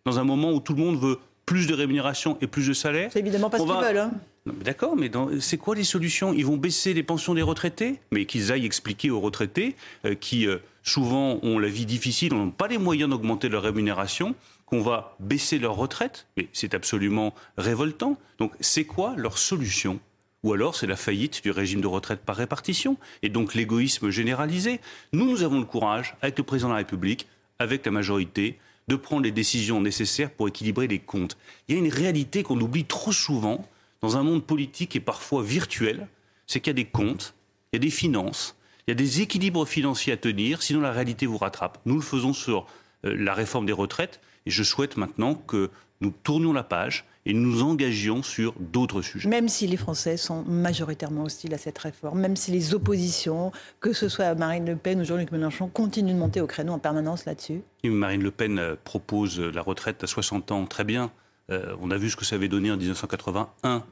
dans 0.04 0.18
un 0.18 0.24
moment 0.24 0.50
où 0.50 0.58
tout 0.58 0.74
le 0.74 0.82
monde 0.82 0.98
veut 0.98 1.20
plus 1.46 1.68
de 1.68 1.74
rémunération 1.74 2.36
et 2.40 2.48
plus 2.48 2.66
de 2.66 2.72
salaire 2.72 3.10
C'est 3.12 3.20
évidemment 3.20 3.48
pas 3.48 3.58
ce 3.58 3.62
qu'ils 3.62 3.72
veulent. 3.72 3.98
Hein. 3.98 4.10
D'accord, 4.46 4.96
mais 4.96 5.10
c'est 5.40 5.56
quoi 5.56 5.74
les 5.74 5.84
solutions? 5.84 6.32
Ils 6.32 6.46
vont 6.46 6.56
baisser 6.56 6.92
les 6.92 7.02
pensions 7.02 7.34
des 7.34 7.42
retraités? 7.42 8.00
Mais 8.10 8.26
qu'ils 8.26 8.52
aillent 8.52 8.66
expliquer 8.66 9.10
aux 9.10 9.20
retraités 9.20 9.74
euh, 10.04 10.14
qui 10.14 10.46
euh, 10.46 10.58
souvent 10.82 11.38
ont 11.42 11.58
la 11.58 11.68
vie 11.68 11.86
difficile, 11.86 12.34
n'ont 12.34 12.50
pas 12.50 12.68
les 12.68 12.78
moyens 12.78 13.10
d'augmenter 13.10 13.48
leur 13.48 13.62
rémunération, 13.62 14.34
qu'on 14.66 14.82
va 14.82 15.16
baisser 15.20 15.58
leur 15.58 15.76
retraite. 15.76 16.26
Mais 16.36 16.48
c'est 16.52 16.74
absolument 16.74 17.34
révoltant. 17.56 18.18
Donc 18.38 18.52
c'est 18.60 18.84
quoi 18.84 19.14
leur 19.16 19.38
solution? 19.38 20.00
Ou 20.42 20.52
alors 20.52 20.76
c'est 20.76 20.86
la 20.86 20.96
faillite 20.96 21.42
du 21.42 21.50
régime 21.50 21.80
de 21.80 21.86
retraite 21.86 22.20
par 22.20 22.36
répartition, 22.36 22.98
et 23.22 23.28
donc 23.28 23.54
l'égoïsme 23.54 24.10
généralisé. 24.10 24.80
Nous, 25.12 25.28
nous 25.28 25.42
avons 25.42 25.58
le 25.58 25.64
courage, 25.64 26.14
avec 26.22 26.38
le 26.38 26.44
président 26.44 26.68
de 26.68 26.74
la 26.74 26.78
République, 26.78 27.26
avec 27.58 27.84
la 27.84 27.90
majorité, 27.90 28.58
de 28.86 28.94
prendre 28.94 29.22
les 29.22 29.32
décisions 29.32 29.80
nécessaires 29.80 30.30
pour 30.30 30.46
équilibrer 30.46 30.86
les 30.86 31.00
comptes. 31.00 31.36
Il 31.66 31.74
y 31.74 31.78
a 31.78 31.80
une 31.80 31.92
réalité 31.92 32.42
qu'on 32.44 32.60
oublie 32.60 32.84
trop 32.84 33.12
souvent, 33.12 33.66
dans 34.02 34.16
un 34.16 34.22
monde 34.22 34.44
politique 34.44 34.94
et 34.94 35.00
parfois 35.00 35.42
virtuel, 35.42 36.06
c'est 36.46 36.60
qu'il 36.60 36.70
y 36.70 36.70
a 36.70 36.74
des 36.74 36.84
comptes, 36.84 37.34
il 37.72 37.76
y 37.76 37.78
a 37.78 37.80
des 37.80 37.90
finances, 37.90 38.54
il 38.86 38.90
y 38.90 38.92
a 38.92 38.94
des 38.94 39.22
équilibres 39.22 39.66
financiers 39.66 40.12
à 40.12 40.16
tenir, 40.16 40.62
sinon 40.62 40.80
la 40.80 40.92
réalité 40.92 41.26
vous 41.26 41.38
rattrape. 41.38 41.80
Nous 41.86 41.96
le 41.96 42.02
faisons 42.02 42.32
sur 42.32 42.66
euh, 43.04 43.16
la 43.18 43.34
réforme 43.34 43.66
des 43.66 43.72
retraites 43.72 44.20
et 44.46 44.50
je 44.50 44.62
souhaite 44.62 44.96
maintenant 44.96 45.34
que 45.34 45.70
nous 46.00 46.10
tournions 46.22 46.52
la 46.52 46.62
page 46.62 47.04
et 47.24 47.32
nous 47.32 47.62
engagions 47.62 48.22
sur 48.22 48.54
d'autres 48.60 49.02
sujets. 49.02 49.28
Même 49.28 49.48
si 49.48 49.66
les 49.66 49.76
Français 49.76 50.16
sont 50.16 50.44
majoritairement 50.44 51.24
hostiles 51.24 51.54
à 51.54 51.58
cette 51.58 51.78
réforme, 51.78 52.20
même 52.20 52.36
si 52.36 52.52
les 52.52 52.74
oppositions, 52.74 53.50
que 53.80 53.92
ce 53.92 54.08
soit 54.08 54.34
Marine 54.34 54.66
Le 54.66 54.76
Pen 54.76 55.00
ou 55.00 55.04
Jean-Luc 55.04 55.32
Mélenchon, 55.32 55.68
continuent 55.68 56.14
de 56.14 56.18
monter 56.18 56.40
au 56.40 56.46
créneau 56.46 56.72
en 56.72 56.78
permanence 56.78 57.24
là-dessus 57.24 57.62
Marine 57.84 58.22
Le 58.22 58.30
Pen 58.30 58.58
euh, 58.58 58.76
propose 58.84 59.40
la 59.40 59.62
retraite 59.62 60.04
à 60.04 60.06
60 60.06 60.52
ans, 60.52 60.66
très 60.66 60.84
bien. 60.84 61.10
Euh, 61.50 61.74
on 61.80 61.90
a 61.90 61.96
vu 61.96 62.10
ce 62.10 62.16
que 62.16 62.24
ça 62.24 62.36
avait 62.36 62.48
donné 62.48 62.70
en 62.70 62.76
1981. 62.76 63.84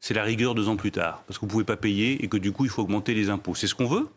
C'est 0.00 0.14
la 0.14 0.22
rigueur 0.22 0.54
deux 0.54 0.68
ans 0.68 0.76
plus 0.76 0.92
tard, 0.92 1.22
parce 1.26 1.38
que 1.38 1.42
vous 1.42 1.46
ne 1.46 1.52
pouvez 1.52 1.64
pas 1.64 1.76
payer 1.76 2.24
et 2.24 2.28
que 2.28 2.36
du 2.36 2.52
coup, 2.52 2.64
il 2.64 2.70
faut 2.70 2.82
augmenter 2.82 3.14
les 3.14 3.30
impôts. 3.30 3.54
C'est 3.54 3.66
ce 3.66 3.74
qu'on 3.74 3.86
veut? 3.86 4.08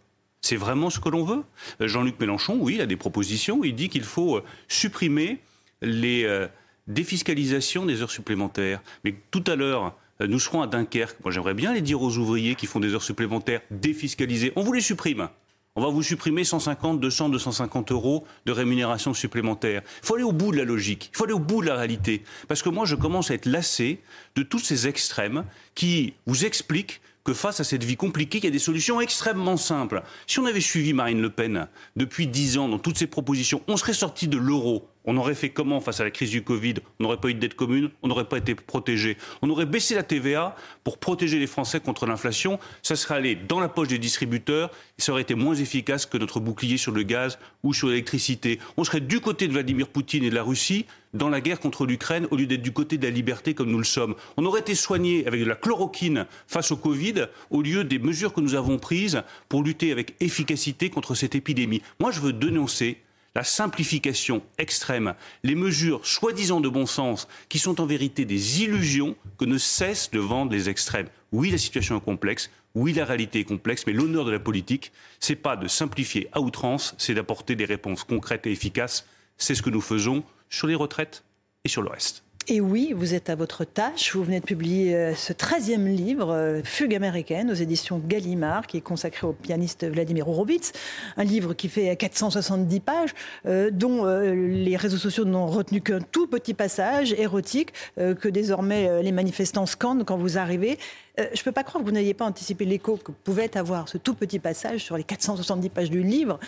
C'est 0.42 0.56
vraiment 0.56 0.90
ce 0.90 1.00
que 1.00 1.10
l'on 1.10 1.24
veut? 1.24 1.44
Euh, 1.82 1.88
Jean-Luc 1.88 2.20
Mélenchon, 2.20 2.58
oui, 2.60 2.75
il 2.75 2.82
a 2.82 2.86
des 2.86 2.98
propositions. 2.98 3.63
Il 3.63 3.75
dit 3.75 3.90
qu'il 3.90 4.04
faut 4.04 4.42
supprimer 4.68 5.40
les 5.82 6.48
défiscalisations 6.88 7.86
des 7.86 8.02
heures 8.02 8.12
supplémentaires. 8.12 8.82
Mais 9.04 9.16
tout 9.32 9.44
à 9.48 9.56
l'heure, 9.56 9.96
nous 10.20 10.40
serons 10.40 10.62
à 10.62 10.68
Dunkerque. 10.68 11.18
Moi, 11.24 11.32
j'aimerais 11.32 11.54
bien 11.54 11.74
les 11.74 11.82
dire 11.82 12.02
aux 12.02 12.18
ouvriers 12.18 12.56
qui 12.56 12.68
font 12.68 12.80
des 12.80 12.94
heures 12.94 13.04
supplémentaires 13.04 13.62
défiscalisées. 13.72 14.54
On 14.56 14.64
vous 14.64 14.74
les 14.74 14.82
supprime 14.82 15.30
on 15.76 15.82
va 15.82 15.88
vous 15.88 16.04
supprimer 16.04 16.44
150, 16.44 17.00
200, 17.00 17.30
250 17.30 17.94
euros 17.94 18.26
de 18.46 18.52
rémunération 18.52 19.14
supplémentaire. 19.14 19.82
Il 20.04 20.06
faut 20.06 20.16
aller 20.16 20.24
au 20.26 20.34
bout 20.34 20.52
de 20.52 20.58
la 20.58 20.66
logique, 20.66 21.10
il 21.14 21.18
faut 21.18 21.24
aller 21.24 21.34
au 21.34 21.40
bout 21.40 21.62
de 21.62 21.68
la 21.68 21.76
réalité. 21.76 22.24
Parce 22.50 22.62
que 22.62 22.68
moi, 22.68 22.86
je 22.86 22.96
commence 22.96 23.32
à 23.32 23.36
être 23.36 23.46
lassé 23.46 24.02
de 24.36 24.44
tous 24.44 24.60
ces 24.60 24.88
extrêmes 24.88 25.46
qui 25.74 26.14
vous 26.26 26.44
expliquent 26.44 27.00
que 27.24 27.34
face 27.34 27.62
à 27.62 27.64
cette 27.64 27.86
vie 27.86 27.96
compliquée, 27.96 28.40
il 28.40 28.44
y 28.44 28.48
a 28.48 28.52
des 28.52 28.60
solutions 28.60 29.00
extrêmement 29.00 29.56
simples. 29.56 30.04
Si 30.28 30.40
on 30.40 30.46
avait 30.46 30.60
suivi 30.60 30.92
Marine 30.92 31.22
Le 31.22 31.30
Pen 31.30 31.68
depuis 31.96 32.28
dix 32.28 32.58
ans 32.58 32.68
dans 32.68 32.80
toutes 32.80 32.98
ses 32.98 33.08
propositions, 33.08 33.62
on 33.68 33.78
serait 33.78 33.94
sorti 33.94 34.28
de 34.28 34.38
l'euro 34.38 34.90
on 35.05 35.17
aurait 35.17 35.36
fait 35.36 35.50
comment 35.50 35.79
face 35.79 36.00
à 36.00 36.03
la 36.03 36.12
crise 36.12 36.29
du 36.29 36.43
Covid? 36.43 36.75
On 37.00 37.03
n'aurait 37.03 37.17
pas 37.17 37.29
eu 37.29 37.34
de 37.34 37.39
dette 37.39 37.55
commune, 37.55 37.89
on 38.03 38.08
n'aurait 38.08 38.27
pas 38.27 38.38
été 38.38 38.55
protégé. 38.55 39.17
On 39.41 39.50
aurait 39.50 39.65
baissé 39.65 39.96
la 39.96 40.03
TVA 40.03 40.55
pour 40.84 40.98
protéger 40.98 41.39
les 41.39 41.48
Français 41.48 41.79
contre 41.79 42.05
l'inflation. 42.05 42.60
Ça 42.84 42.96
serait 42.96 43.15
allé 43.15 43.36
dans 43.36 43.60
la 43.60 43.70
poche 43.70 43.88
des 43.88 43.98
distributeurs 43.98 44.70
et 44.98 45.01
ça 45.01 45.12
aurait 45.12 45.24
été 45.24 45.36
moins 45.36 45.55
efficace 45.55 46.05
que 46.05 46.17
notre 46.17 46.39
bouclier 46.39 46.77
sur 46.77 46.91
le 46.91 47.03
gaz 47.03 47.39
ou 47.63 47.74
sur 47.74 47.88
l'électricité. 47.88 48.60
On 48.77 48.84
serait 48.84 49.01
du 49.01 49.20
côté 49.20 49.48
de 49.48 49.53
Vladimir 49.53 49.88
Poutine 49.88 50.24
et 50.24 50.29
de 50.29 50.36
la 50.36 50.43
Russie 50.43 50.86
dans 51.13 51.29
la 51.29 51.41
guerre 51.41 51.60
contre 51.60 51.86
l'Ukraine 51.86 52.27
au 52.31 52.38
lieu 52.38 52.46
d'être 52.46 52.62
du 52.62 52.72
côté 52.72 52.98
de 52.98 53.03
la 53.03 53.12
liberté 53.12 53.53
comme 53.53 53.70
nous 53.70 53.77
le 53.77 53.84
sommes. 53.84 54.15
On 54.38 54.46
aurait 54.46 54.62
été 54.62 54.75
soigné 54.75 55.27
avec 55.27 55.41
de 55.41 55.46
la 55.46 55.55
chloroquine 55.55 56.25
face 56.48 56.72
au 56.72 56.77
Covid 56.77 57.25
au 57.50 57.62
lieu 57.62 57.84
des 57.84 58.00
mesures 58.00 58.34
que 58.34 58.41
nous 58.41 58.55
avons 58.55 58.77
prises 58.77 59.24
pour 59.50 59.63
lutter 59.63 59.91
avec 59.91 60.15
efficacité 60.20 60.89
contre 60.89 61.15
cette 61.15 61.36
épidémie. 61.36 61.81
Moi, 62.00 62.12
je 62.12 62.22
veux 62.22 62.34
dénoncer 62.34 62.98
la 63.36 63.44
simplification 63.44 64.42
extrême, 64.58 65.14
les 65.44 65.56
mesures 65.56 66.06
soi-disant 66.06 66.60
de 66.60 66.70
bon 66.70 66.86
sens, 66.86 67.28
qui 67.50 67.60
sont 67.60 67.80
en 67.80 67.86
vérité 67.86 68.26
des 68.26 68.64
illusions 68.64 69.16
que 69.38 69.46
ne 69.46 69.58
cessent 69.58 70.12
de 70.12 70.20
vendre 70.20 70.52
les 70.52 70.70
extrêmes. 70.70 71.08
Oui, 71.32 71.50
la 71.50 71.58
situation 71.58 71.98
est 71.98 72.04
complexe, 72.04 72.50
oui, 72.76 72.94
la 72.94 73.06
réalité 73.06 73.40
est 73.40 73.46
complexe, 73.46 73.86
mais 73.86 73.94
l'honneur 73.94 74.26
de 74.26 74.32
la 74.32 74.40
politique, 74.40 74.92
c'est 75.20 75.36
pas 75.36 75.56
de 75.56 75.68
simplifier 75.68 76.30
à 76.32 76.40
outrance, 76.42 76.96
c'est 76.98 77.14
d'apporter 77.14 77.56
des 77.56 77.66
réponses 77.66 78.04
concrètes 78.04 78.48
et 78.48 78.52
efficaces. 78.52 79.06
C'est 79.38 79.56
ce 79.56 79.62
que 79.62 79.70
nous 79.70 79.82
faisons 79.82 80.24
sur 80.50 80.68
les 80.68 80.76
retraites 80.76 81.24
et 81.64 81.70
sur 81.70 81.82
le 81.82 81.90
reste. 81.90 82.24
Et 82.48 82.60
oui, 82.60 82.93
vous 82.95 83.13
êtes 83.13 83.29
à 83.29 83.36
votre 83.36 83.65
tâche. 83.65 84.15
Vous 84.15 84.24
venez 84.24 84.39
de 84.39 84.45
publier 84.45 84.95
euh, 84.95 85.13
ce 85.15 85.31
13e 85.31 85.86
livre, 85.86 86.31
euh, 86.31 86.62
Fugue 86.63 86.95
américaine, 86.95 87.51
aux 87.51 87.55
éditions 87.55 88.01
Gallimard, 88.03 88.65
qui 88.65 88.77
est 88.77 88.81
consacré 88.81 89.27
au 89.27 89.33
pianiste 89.33 89.88
Vladimir 89.88 90.27
Horowitz. 90.27 90.71
Un 91.17 91.24
livre 91.24 91.53
qui 91.53 91.69
fait 91.69 91.95
470 91.95 92.79
pages, 92.79 93.13
euh, 93.45 93.69
dont 93.71 94.05
les 94.05 94.75
réseaux 94.75 94.98
sociaux 94.98 95.25
n'ont 95.25 95.45
retenu 95.45 95.81
qu'un 95.81 96.01
tout 96.01 96.27
petit 96.27 96.53
passage 96.53 97.13
érotique 97.13 97.74
que 97.98 98.27
désormais 98.27 99.03
les 99.03 99.12
manifestants 99.12 99.65
scandent 99.65 100.03
quand 100.03 100.17
vous 100.17 100.38
arrivez. 100.38 100.77
je 101.17 101.24
ne 101.24 101.43
peux 101.43 101.51
pas 101.51 101.63
croire 101.63 101.83
que 101.83 101.88
vous 101.88 101.93
n'ayez 101.93 102.13
pas 102.13 102.25
anticipé 102.25 102.65
l'écho 102.65 102.98
que 102.98 103.12
pouvait 103.12 103.55
avoir 103.57 103.88
ce 103.88 103.98
tout 103.98 104.13
petit 104.13 104.39
passage 104.39 104.83
sur 104.83 104.98
les 104.98 105.03
470 105.03 105.69
pages 105.69 105.89
du 105.89 106.03
livre, 106.03 106.39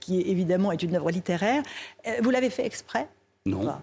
qui 0.00 0.20
évidemment 0.22 0.72
est 0.72 0.82
une 0.82 0.96
œuvre 0.96 1.10
littéraire. 1.10 1.62
vous 2.22 2.30
l'avez 2.30 2.50
fait 2.50 2.66
exprès? 2.66 3.08
Non. 3.46 3.78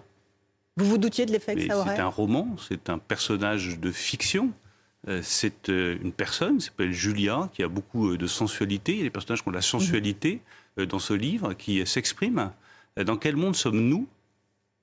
Vous 0.76 0.84
vous 0.86 0.98
doutiez 0.98 1.26
de 1.26 1.32
l'effet 1.32 1.54
que 1.54 1.66
ça 1.66 1.78
aurait 1.78 1.96
C'est 1.96 2.02
un 2.02 2.08
roman, 2.08 2.56
c'est 2.68 2.90
un 2.90 2.98
personnage 2.98 3.78
de 3.80 3.90
fiction. 3.90 4.52
Euh, 5.08 5.20
c'est 5.22 5.68
euh, 5.68 5.96
une 6.02 6.12
personne, 6.12 6.60
s'appelle 6.60 6.92
Julia, 6.92 7.48
qui 7.54 7.62
a 7.62 7.68
beaucoup 7.68 8.10
euh, 8.10 8.18
de 8.18 8.26
sensualité. 8.26 8.92
Il 8.92 8.98
y 8.98 9.00
a 9.02 9.04
des 9.04 9.10
personnages 9.10 9.42
qui 9.42 9.48
ont 9.48 9.52
de 9.52 9.56
la 9.56 9.62
sensualité 9.62 10.40
dans 10.76 10.98
ce 10.98 11.14
livre, 11.14 11.54
qui 11.54 11.86
s'expriment. 11.86 12.52
Dans 13.02 13.16
quel 13.16 13.36
monde 13.36 13.56
sommes-nous? 13.56 14.06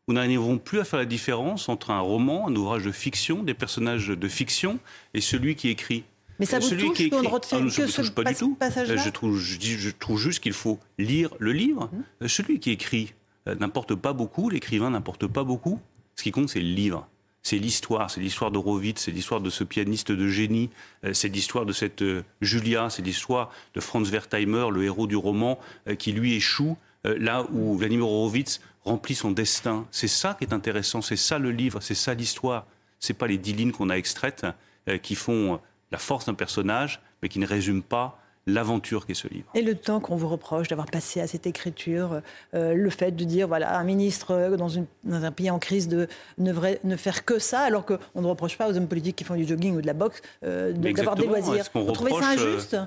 Nous 0.07 0.13
n'arriverons 0.15 0.57
plus 0.57 0.79
à 0.79 0.85
faire 0.85 0.97
la 0.97 1.05
différence 1.05 1.69
entre 1.69 1.91
un 1.91 1.99
roman, 1.99 2.47
un 2.47 2.55
ouvrage 2.55 2.83
de 2.83 2.91
fiction, 2.91 3.43
des 3.43 3.53
personnages 3.53 4.07
de 4.07 4.27
fiction, 4.27 4.79
et 5.13 5.21
celui 5.21 5.55
qui 5.55 5.69
écrit. 5.69 6.03
Mais 6.39 6.47
ça 6.47 6.57
vous 6.59 6.67
celui 6.67 6.87
touche 6.87 6.97
qui 6.97 7.03
écrit... 7.05 7.27
Ah, 7.31 7.39
que 7.39 7.45
ça 7.45 7.59
me 7.59 7.69
ce 7.69 8.01
touche 8.01 8.11
pas 8.11 8.23
du 8.23 8.35
tout. 8.35 8.57
je, 8.59 9.09
trouve, 9.09 9.37
je, 9.37 9.57
dis- 9.57 9.77
je 9.77 9.91
trouve 9.91 10.19
juste 10.19 10.39
qu'il 10.41 10.53
faut 10.53 10.79
lire 10.97 11.29
le 11.39 11.51
livre. 11.51 11.89
Mmh. 11.93 12.23
Euh, 12.23 12.27
Celui 12.27 12.59
qui 12.59 12.71
écrit 12.71 13.13
n'importe 13.45 13.95
pas 13.95 14.13
beaucoup, 14.13 14.49
l'écrivain 14.49 14.89
n'importe 14.89 15.27
pas 15.27 15.43
beaucoup. 15.43 15.79
Ce 16.15 16.23
qui 16.23 16.31
compte, 16.31 16.49
c'est 16.49 16.61
le 16.61 16.73
livre. 16.73 17.07
C'est 17.41 17.57
l'histoire, 17.57 18.09
c'est 18.09 18.21
l'histoire 18.21 18.51
d'Horowitz, 18.51 19.01
c'est 19.01 19.11
l'histoire 19.11 19.41
de 19.41 19.49
ce 19.49 19.65
pianiste 19.65 20.13
de 20.13 20.27
génie, 20.29 20.69
euh, 21.03 21.13
c'est 21.13 21.27
l'histoire 21.27 21.65
de 21.65 21.73
cette 21.73 22.01
euh, 22.01 22.23
Julia, 22.39 22.89
c'est 22.89 23.01
l'histoire 23.01 23.51
de 23.73 23.81
Franz 23.81 24.09
Wertheimer, 24.09 24.67
le 24.71 24.85
héros 24.85 25.07
du 25.07 25.17
roman, 25.17 25.59
euh, 25.89 25.95
qui 25.95 26.13
lui 26.13 26.35
échoue 26.35 26.77
euh, 27.05 27.17
là 27.19 27.45
où 27.51 27.77
Vladimir 27.77 28.07
Horowitz 28.07 28.61
remplit 28.85 29.15
son 29.15 29.31
destin. 29.31 29.85
C'est 29.91 30.07
ça 30.07 30.35
qui 30.37 30.45
est 30.45 30.53
intéressant, 30.53 31.01
c'est 31.01 31.17
ça 31.17 31.39
le 31.39 31.51
livre, 31.51 31.81
c'est 31.81 31.95
ça 31.95 32.13
l'histoire. 32.13 32.65
C'est 32.99 33.13
pas 33.13 33.27
les 33.27 33.37
dix 33.37 33.53
lignes 33.53 33.71
qu'on 33.71 33.89
a 33.89 33.95
extraites 33.95 34.45
euh, 34.87 34.97
qui 34.97 35.15
font 35.15 35.55
euh, 35.55 35.57
la 35.91 35.97
force 35.97 36.25
d'un 36.25 36.33
personnage, 36.33 37.01
mais 37.21 37.29
qui 37.29 37.39
ne 37.39 37.47
résument 37.47 37.81
pas 37.81 38.19
l'aventure 38.45 39.05
qu'est 39.05 39.13
ce 39.13 39.27
livre. 39.27 39.45
Et 39.55 39.61
le 39.61 39.75
temps 39.75 39.99
qu'on 40.01 40.15
vous 40.17 40.27
reproche 40.27 40.67
d'avoir 40.67 40.87
passé 40.87 41.21
à 41.21 41.27
cette 41.27 41.47
écriture, 41.47 42.21
euh, 42.53 42.73
le 42.73 42.89
fait 42.89 43.11
de 43.11 43.23
dire, 43.23 43.47
voilà, 43.47 43.77
un 43.79 43.83
ministre 43.83 44.31
euh, 44.31 44.57
dans, 44.57 44.67
une- 44.69 44.85
dans 45.05 45.23
un 45.23 45.31
pays 45.31 45.49
en 45.49 45.59
crise 45.59 45.87
de 45.87 46.07
ne, 46.37 46.51
vrai- 46.51 46.79
ne 46.83 46.95
faire 46.97 47.23
que 47.25 47.39
ça, 47.39 47.61
alors 47.61 47.85
qu'on 47.85 48.21
ne 48.21 48.27
reproche 48.27 48.57
pas 48.57 48.69
aux 48.69 48.75
hommes 48.75 48.87
politiques 48.89 49.15
qui 49.15 49.23
font 49.23 49.35
du 49.35 49.45
jogging 49.47 49.77
ou 49.77 49.81
de 49.81 49.87
la 49.87 49.93
boxe 49.93 50.21
euh, 50.43 50.73
d'avoir 50.73 51.15
des 51.15 51.25
loisirs. 51.25 51.53
Est-ce 51.55 51.69
qu'on 51.69 51.83
Vous 51.83 51.91
trouvez 51.93 52.11
ça 52.11 52.31
reproche, 52.31 52.43
euh, 52.45 52.53
injuste? 52.55 52.77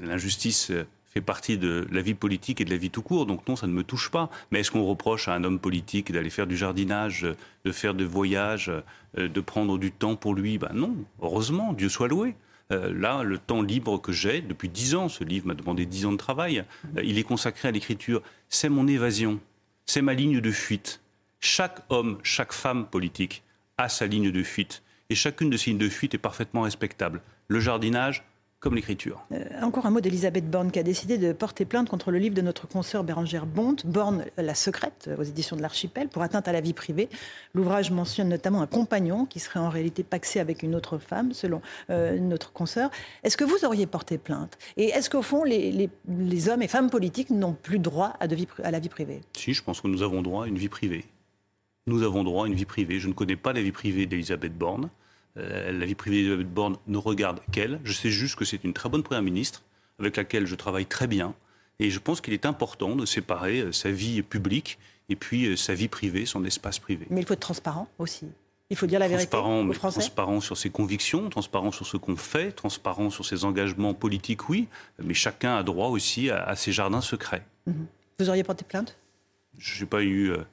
L'injustice 0.00 0.72
fait 1.12 1.20
partie 1.20 1.58
de 1.58 1.86
la 1.90 2.00
vie 2.02 2.14
politique 2.14 2.60
et 2.60 2.64
de 2.64 2.70
la 2.70 2.76
vie 2.76 2.90
tout 2.90 3.02
court, 3.02 3.26
donc 3.26 3.46
non, 3.48 3.56
ça 3.56 3.66
ne 3.66 3.72
me 3.72 3.82
touche 3.82 4.10
pas. 4.10 4.30
Mais 4.50 4.60
est-ce 4.60 4.70
qu'on 4.70 4.84
reproche 4.84 5.28
à 5.28 5.34
un 5.34 5.44
homme 5.44 5.58
politique 5.58 6.12
d'aller 6.12 6.30
faire 6.30 6.46
du 6.46 6.56
jardinage, 6.56 7.26
de 7.64 7.72
faire 7.72 7.94
des 7.94 8.04
voyages, 8.04 8.70
de 9.16 9.40
prendre 9.40 9.76
du 9.78 9.90
temps 9.92 10.14
pour 10.16 10.34
lui? 10.34 10.56
Ben 10.58 10.70
non, 10.72 10.94
heureusement, 11.20 11.72
Dieu 11.72 11.88
soit 11.88 12.08
loué. 12.08 12.34
Euh, 12.72 12.92
là, 12.94 13.22
le 13.22 13.38
temps 13.38 13.62
libre 13.62 14.00
que 14.00 14.12
j'ai, 14.12 14.40
depuis 14.40 14.68
dix 14.68 14.94
ans, 14.94 15.08
ce 15.08 15.24
livre 15.24 15.46
m'a 15.46 15.54
demandé 15.54 15.86
dix 15.86 16.06
ans 16.06 16.12
de 16.12 16.16
travail, 16.16 16.64
euh, 16.96 17.02
il 17.02 17.18
est 17.18 17.24
consacré 17.24 17.68
à 17.68 17.70
l'écriture. 17.70 18.22
C'est 18.48 18.68
mon 18.68 18.86
évasion, 18.86 19.40
c'est 19.86 20.02
ma 20.02 20.14
ligne 20.14 20.40
de 20.40 20.50
fuite. 20.50 21.00
Chaque 21.40 21.80
homme, 21.88 22.18
chaque 22.22 22.52
femme 22.52 22.86
politique 22.86 23.42
a 23.78 23.88
sa 23.88 24.06
ligne 24.06 24.30
de 24.30 24.42
fuite. 24.42 24.82
Et 25.08 25.14
chacune 25.14 25.50
de 25.50 25.56
ces 25.56 25.70
lignes 25.70 25.78
de 25.78 25.88
fuite 25.88 26.14
est 26.14 26.18
parfaitement 26.18 26.62
respectable. 26.62 27.22
Le 27.48 27.58
jardinage 27.58 28.24
comme 28.60 28.74
l'écriture. 28.74 29.24
Euh, 29.32 29.42
Encore 29.62 29.86
un 29.86 29.90
mot 29.90 30.00
d'Elisabeth 30.00 30.48
Borne 30.48 30.70
qui 30.70 30.78
a 30.78 30.82
décidé 30.82 31.16
de 31.16 31.32
porter 31.32 31.64
plainte 31.64 31.88
contre 31.88 32.10
le 32.10 32.18
livre 32.18 32.34
de 32.34 32.42
notre 32.42 32.68
consoeur 32.68 33.04
Bérangère 33.04 33.46
Bonte, 33.46 33.86
Borne 33.86 34.26
la 34.36 34.54
secrète, 34.54 35.08
aux 35.18 35.22
éditions 35.22 35.56
de 35.56 35.62
l'Archipel, 35.62 36.08
pour 36.08 36.22
atteinte 36.22 36.46
à 36.46 36.52
la 36.52 36.60
vie 36.60 36.74
privée. 36.74 37.08
L'ouvrage 37.54 37.90
mentionne 37.90 38.28
notamment 38.28 38.60
un 38.60 38.66
compagnon 38.66 39.24
qui 39.24 39.40
serait 39.40 39.60
en 39.60 39.70
réalité 39.70 40.02
paxé 40.02 40.40
avec 40.40 40.62
une 40.62 40.74
autre 40.74 40.98
femme, 40.98 41.32
selon 41.32 41.62
euh, 41.88 42.18
notre 42.18 42.52
consoeur. 42.52 42.90
Est-ce 43.24 43.38
que 43.38 43.44
vous 43.44 43.64
auriez 43.64 43.86
porté 43.86 44.18
plainte? 44.18 44.58
Et 44.76 44.88
est-ce 44.90 45.08
qu'au 45.08 45.22
fond, 45.22 45.42
les, 45.42 45.72
les- 45.72 45.90
les 46.08 46.48
hommes 46.50 46.62
et 46.62 46.68
femmes 46.68 46.90
politiques 46.90 47.30
n'ont 47.30 47.54
plus 47.54 47.78
droit 47.78 48.12
à, 48.20 48.28
de 48.28 48.34
vie 48.36 48.46
à 48.62 48.70
la 48.70 48.78
vie 48.78 48.90
privée? 48.90 49.22
Si, 49.36 49.54
je 49.54 49.62
pense 49.64 49.80
que 49.80 49.88
nous 49.88 50.02
avons 50.02 50.20
droit 50.20 50.44
à 50.44 50.48
une 50.48 50.58
vie 50.58 50.68
privée. 50.68 51.06
Nous 51.86 52.02
avons 52.02 52.24
droit 52.24 52.44
à 52.44 52.46
une 52.46 52.54
vie 52.54 52.66
privée. 52.66 52.98
Je 53.00 53.08
ne 53.08 53.14
connais 53.14 53.36
pas 53.36 53.54
la 53.54 53.62
vie 53.62 53.72
privée 53.72 54.04
d'Elisabeth 54.04 54.52
Borne. 54.56 54.90
Euh, 55.36 55.72
la 55.72 55.86
vie 55.86 55.94
privée 55.94 56.16
d'Elisabeth 56.18 56.52
Borne 56.52 56.76
ne 56.86 56.96
regarde 56.98 57.40
qu'elle. 57.52 57.80
Je 57.84 57.92
sais 57.92 58.10
juste 58.10 58.36
que 58.36 58.44
c'est 58.44 58.64
une 58.64 58.72
très 58.72 58.88
bonne 58.88 59.02
première 59.02 59.22
ministre 59.22 59.62
avec 59.98 60.16
laquelle 60.16 60.46
je 60.46 60.54
travaille 60.54 60.86
très 60.86 61.06
bien. 61.06 61.34
Et 61.78 61.90
je 61.90 61.98
pense 61.98 62.20
qu'il 62.20 62.34
est 62.34 62.46
important 62.46 62.96
de 62.96 63.06
séparer 63.06 63.60
euh, 63.60 63.72
sa 63.72 63.90
vie 63.90 64.22
publique 64.22 64.78
et 65.08 65.16
puis 65.16 65.46
euh, 65.46 65.56
sa 65.56 65.74
vie 65.74 65.88
privée, 65.88 66.26
son 66.26 66.44
espace 66.44 66.78
privé. 66.78 67.06
Mais 67.10 67.20
il 67.20 67.26
faut 67.26 67.34
être 67.34 67.40
transparent 67.40 67.88
aussi. 67.98 68.26
Il 68.70 68.76
faut 68.76 68.86
dire 68.86 69.00
la 69.00 69.08
vérité 69.08 69.28
transparent, 69.30 69.60
aux 69.60 69.64
mais 69.64 69.74
Français. 69.74 69.98
transparent 70.00 70.40
sur 70.40 70.56
ses 70.56 70.70
convictions, 70.70 71.28
transparent 71.28 71.72
sur 71.72 71.86
ce 71.86 71.96
qu'on 71.96 72.14
fait, 72.16 72.52
transparent 72.52 73.10
sur 73.10 73.24
ses 73.26 73.44
engagements 73.44 73.94
politiques, 73.94 74.48
oui, 74.48 74.68
mais 75.02 75.14
chacun 75.14 75.56
a 75.56 75.62
droit 75.64 75.88
aussi 75.88 76.30
à, 76.30 76.44
à 76.44 76.54
ses 76.54 76.70
jardins 76.70 77.00
secrets. 77.00 77.44
Vous 78.20 78.28
auriez 78.28 78.44
porté 78.44 78.64
plainte? 78.64 78.96
Je 79.58 79.80
n'ai 79.80 79.86
pas 79.88 80.02
eu, 80.02 80.30
euh, 80.30 80.44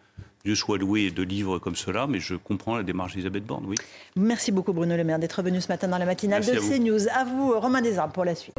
Dieu 0.45 0.55
soit 0.55 0.77
loué, 0.77 1.11
de 1.11 1.23
livres 1.23 1.59
comme 1.59 1.75
cela, 1.75 2.07
mais 2.07 2.19
je 2.19 2.35
comprends 2.35 2.77
la 2.77 2.83
démarche 2.83 3.13
d'Elisabeth 3.13 3.45
Borne, 3.45 3.65
oui. 3.67 3.75
Merci 4.15 4.51
beaucoup 4.51 4.73
Bruno 4.73 4.95
Le 4.95 5.03
Maire 5.03 5.19
d'être 5.19 5.41
venu 5.41 5.59
ce 5.61 5.67
matin 5.67 5.87
dans 5.87 5.97
la 5.97 6.05
matinale 6.05 6.43
Merci 6.45 6.67
de 6.67 6.73
à. 6.73 6.77
CNews. 6.77 7.07
À 7.13 7.25
vous 7.25 7.59
Romain 7.59 7.81
Desarmes 7.81 8.11
pour 8.11 8.25
la 8.25 8.35
suite. 8.35 8.55